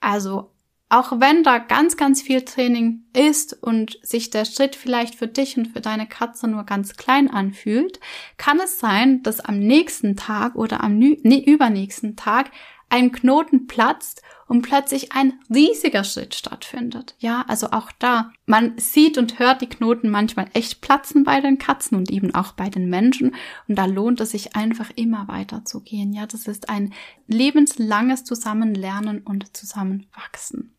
Also 0.00 0.50
auch 0.90 1.20
wenn 1.20 1.42
da 1.42 1.58
ganz, 1.58 1.96
ganz 1.96 2.22
viel 2.22 2.42
Training 2.42 3.04
ist 3.12 3.62
und 3.62 3.98
sich 4.02 4.30
der 4.30 4.44
Schritt 4.44 4.74
vielleicht 4.74 5.14
für 5.14 5.28
dich 5.28 5.56
und 5.58 5.66
für 5.66 5.80
deine 5.80 6.06
Katze 6.06 6.48
nur 6.48 6.64
ganz 6.64 6.96
klein 6.96 7.30
anfühlt, 7.30 8.00
kann 8.38 8.58
es 8.58 8.78
sein, 8.78 9.22
dass 9.22 9.40
am 9.40 9.58
nächsten 9.58 10.16
Tag 10.16 10.54
oder 10.54 10.82
am 10.82 10.98
nee, 10.98 11.44
übernächsten 11.44 12.16
Tag 12.16 12.50
ein 12.90 13.12
Knoten 13.12 13.66
platzt 13.66 14.22
und 14.46 14.62
plötzlich 14.62 15.12
ein 15.12 15.34
riesiger 15.54 16.04
Schritt 16.04 16.34
stattfindet. 16.34 17.14
Ja, 17.18 17.44
also 17.48 17.70
auch 17.72 17.92
da, 17.98 18.30
man 18.46 18.78
sieht 18.78 19.18
und 19.18 19.38
hört 19.38 19.60
die 19.60 19.68
Knoten 19.68 20.08
manchmal 20.08 20.48
echt 20.54 20.80
platzen 20.80 21.22
bei 21.22 21.42
den 21.42 21.58
Katzen 21.58 21.98
und 21.98 22.10
eben 22.10 22.34
auch 22.34 22.52
bei 22.52 22.70
den 22.70 22.88
Menschen 22.88 23.34
und 23.68 23.76
da 23.76 23.84
lohnt 23.84 24.20
es 24.22 24.30
sich 24.30 24.56
einfach 24.56 24.90
immer 24.96 25.28
weiter 25.28 25.66
zu 25.66 25.80
gehen. 25.80 26.14
Ja, 26.14 26.26
das 26.26 26.46
ist 26.46 26.70
ein 26.70 26.94
lebenslanges 27.26 28.24
Zusammenlernen 28.24 29.20
und 29.20 29.54
Zusammenwachsen. 29.54 30.74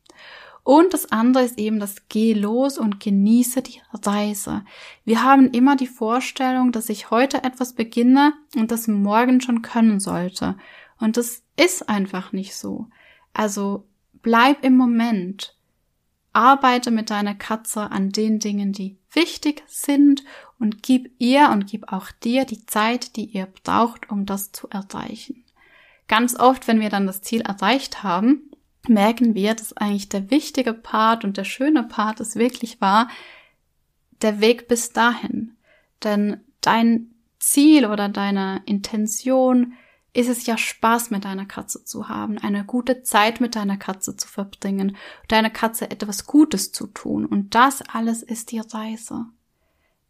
Und 0.69 0.93
das 0.93 1.11
andere 1.11 1.45
ist 1.45 1.57
eben 1.57 1.79
das 1.79 1.95
Geh 2.09 2.33
los 2.33 2.77
und 2.77 2.99
genieße 2.99 3.63
die 3.63 3.81
Reise. 3.91 4.63
Wir 5.03 5.23
haben 5.23 5.49
immer 5.49 5.75
die 5.75 5.87
Vorstellung, 5.87 6.71
dass 6.71 6.89
ich 6.89 7.09
heute 7.09 7.43
etwas 7.43 7.73
beginne 7.73 8.33
und 8.55 8.69
das 8.69 8.87
morgen 8.87 9.41
schon 9.41 9.63
können 9.63 9.99
sollte. 9.99 10.57
Und 10.99 11.17
das 11.17 11.41
ist 11.57 11.89
einfach 11.89 12.33
nicht 12.33 12.53
so. 12.53 12.85
Also 13.33 13.87
bleib 14.21 14.63
im 14.63 14.77
Moment. 14.77 15.57
Arbeite 16.33 16.91
mit 16.91 17.09
deiner 17.09 17.33
Katze 17.33 17.89
an 17.89 18.11
den 18.11 18.37
Dingen, 18.37 18.71
die 18.71 18.95
wichtig 19.11 19.63
sind 19.65 20.23
und 20.59 20.83
gib 20.83 21.11
ihr 21.17 21.49
und 21.49 21.65
gib 21.65 21.91
auch 21.91 22.11
dir 22.11 22.45
die 22.45 22.67
Zeit, 22.67 23.15
die 23.15 23.25
ihr 23.25 23.47
braucht, 23.63 24.11
um 24.11 24.27
das 24.27 24.51
zu 24.51 24.69
erreichen. 24.69 25.43
Ganz 26.07 26.39
oft, 26.39 26.67
wenn 26.67 26.79
wir 26.79 26.91
dann 26.91 27.07
das 27.07 27.23
Ziel 27.23 27.41
erreicht 27.41 28.03
haben, 28.03 28.48
merken 28.87 29.35
wir, 29.35 29.53
dass 29.53 29.75
eigentlich 29.75 30.09
der 30.09 30.31
wichtige 30.31 30.73
Part 30.73 31.23
und 31.23 31.37
der 31.37 31.43
schöne 31.43 31.83
Part 31.83 32.19
es 32.19 32.35
wirklich 32.35 32.81
war, 32.81 33.09
der 34.21 34.41
Weg 34.41 34.67
bis 34.67 34.91
dahin. 34.91 35.57
Denn 36.03 36.41
dein 36.61 37.13
Ziel 37.39 37.85
oder 37.85 38.09
deine 38.09 38.61
Intention 38.65 39.73
ist 40.13 40.29
es 40.29 40.45
ja 40.45 40.57
Spaß 40.57 41.11
mit 41.11 41.25
deiner 41.25 41.45
Katze 41.45 41.85
zu 41.85 42.09
haben, 42.09 42.37
eine 42.39 42.65
gute 42.65 43.03
Zeit 43.03 43.39
mit 43.41 43.55
deiner 43.55 43.77
Katze 43.77 44.15
zu 44.15 44.27
verbringen, 44.27 44.97
deiner 45.27 45.49
Katze 45.49 45.91
etwas 45.91 46.25
Gutes 46.25 46.71
zu 46.71 46.87
tun. 46.87 47.25
Und 47.25 47.53
das 47.55 47.81
alles 47.81 48.23
ist 48.23 48.51
die 48.51 48.59
Reise. 48.59 49.25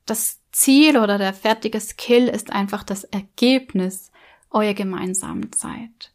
Das 0.05 0.39
Ziel 0.51 0.97
oder 0.97 1.17
der 1.17 1.34
fertige 1.34 1.79
Skill 1.79 2.27
ist 2.27 2.51
einfach 2.51 2.84
das 2.84 3.03
Ergebnis 3.03 4.12
eurer 4.49 4.73
gemeinsamen 4.73 5.51
Zeit. 5.51 6.12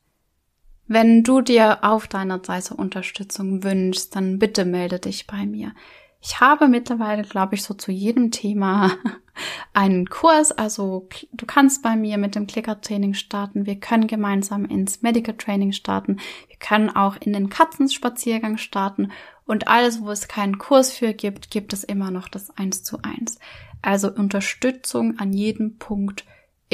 Wenn 0.86 1.22
du 1.22 1.40
dir 1.40 1.82
auf 1.82 2.06
deiner 2.08 2.42
Seite 2.44 2.74
Unterstützung 2.74 3.64
wünschst, 3.64 4.14
dann 4.14 4.38
bitte 4.38 4.64
melde 4.64 4.98
dich 4.98 5.26
bei 5.26 5.46
mir. 5.46 5.72
Ich 6.20 6.40
habe 6.40 6.68
mittlerweile, 6.68 7.22
glaube 7.22 7.54
ich, 7.54 7.62
so 7.62 7.74
zu 7.74 7.92
jedem 7.92 8.30
Thema 8.30 8.90
einen 9.74 10.06
Kurs. 10.06 10.52
Also 10.52 11.08
du 11.32 11.44
kannst 11.46 11.82
bei 11.82 11.96
mir 11.96 12.16
mit 12.16 12.34
dem 12.34 12.46
Clicker-Training 12.46 13.12
starten. 13.12 13.66
Wir 13.66 13.78
können 13.78 14.06
gemeinsam 14.06 14.64
ins 14.64 15.02
Medical 15.02 15.36
Training 15.36 15.72
starten. 15.72 16.18
Wir 16.48 16.56
können 16.58 16.88
auch 16.88 17.16
in 17.16 17.34
den 17.34 17.50
Katzenspaziergang 17.50 18.56
starten. 18.56 19.10
Und 19.44 19.68
alles, 19.68 20.00
wo 20.00 20.10
es 20.10 20.28
keinen 20.28 20.58
Kurs 20.58 20.92
für 20.92 21.12
gibt, 21.12 21.50
gibt 21.50 21.74
es 21.74 21.84
immer 21.84 22.10
noch 22.10 22.28
das 22.28 22.50
Eins 22.56 22.82
zu 22.82 23.02
eins. 23.02 23.38
Also 23.82 24.10
Unterstützung 24.10 25.18
an 25.18 25.34
jedem 25.34 25.76
Punkt 25.76 26.24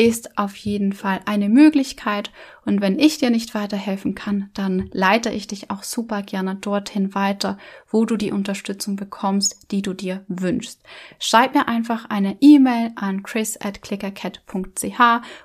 ist 0.01 0.39
auf 0.39 0.57
jeden 0.57 0.95
Fall 0.95 1.21
eine 1.27 1.51
Möglichkeit. 1.51 2.31
Und 2.65 2.81
wenn 2.81 2.99
ich 2.99 3.19
dir 3.19 3.29
nicht 3.29 3.55
weiterhelfen 3.55 4.15
kann, 4.15 4.49
dann 4.55 4.89
leite 4.93 5.29
ich 5.29 5.47
dich 5.47 5.71
auch 5.71 5.83
super 5.83 6.23
gerne 6.23 6.55
dorthin 6.57 7.15
weiter, 7.15 7.59
wo 7.91 8.07
du 8.07 8.17
die 8.17 8.33
Unterstützung 8.33 8.97
bekommst, 8.97 9.71
die 9.71 9.83
du 9.83 9.93
dir 9.93 10.25
wünschst. 10.27 10.83
Schreib 11.19 11.55
mir 11.55 11.69
einfach 11.69 12.09
eine 12.09 12.39
E-Mail 12.41 12.93
an 12.97 13.23
chris 13.23 13.61
at 13.61 13.83
clickercat.ch 13.83 15.01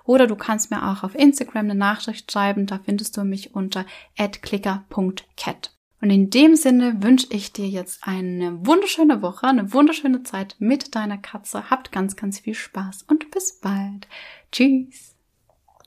oder 0.05 0.25
du 0.25 0.37
kannst 0.37 0.71
mir 0.71 0.89
auch 0.89 1.03
auf 1.03 1.15
Instagram 1.15 1.65
eine 1.65 1.75
Nachricht 1.75 2.31
schreiben. 2.31 2.65
Da 2.65 2.79
findest 2.81 3.17
du 3.17 3.25
mich 3.25 3.53
unter 3.55 3.85
at 4.17 4.41
clicker.cat. 4.41 5.74
Und 6.05 6.11
in 6.11 6.29
dem 6.29 6.55
Sinne 6.55 7.01
wünsche 7.01 7.25
ich 7.31 7.51
dir 7.51 7.67
jetzt 7.67 8.01
eine 8.03 8.63
wunderschöne 8.63 9.23
Woche, 9.23 9.47
eine 9.47 9.73
wunderschöne 9.73 10.21
Zeit 10.21 10.55
mit 10.59 10.93
deiner 10.93 11.17
Katze. 11.17 11.71
Habt 11.71 11.91
ganz, 11.91 12.15
ganz 12.15 12.37
viel 12.37 12.53
Spaß 12.53 13.05
und 13.07 13.31
bis 13.31 13.59
bald. 13.59 14.07
Tschüss. 14.51 15.14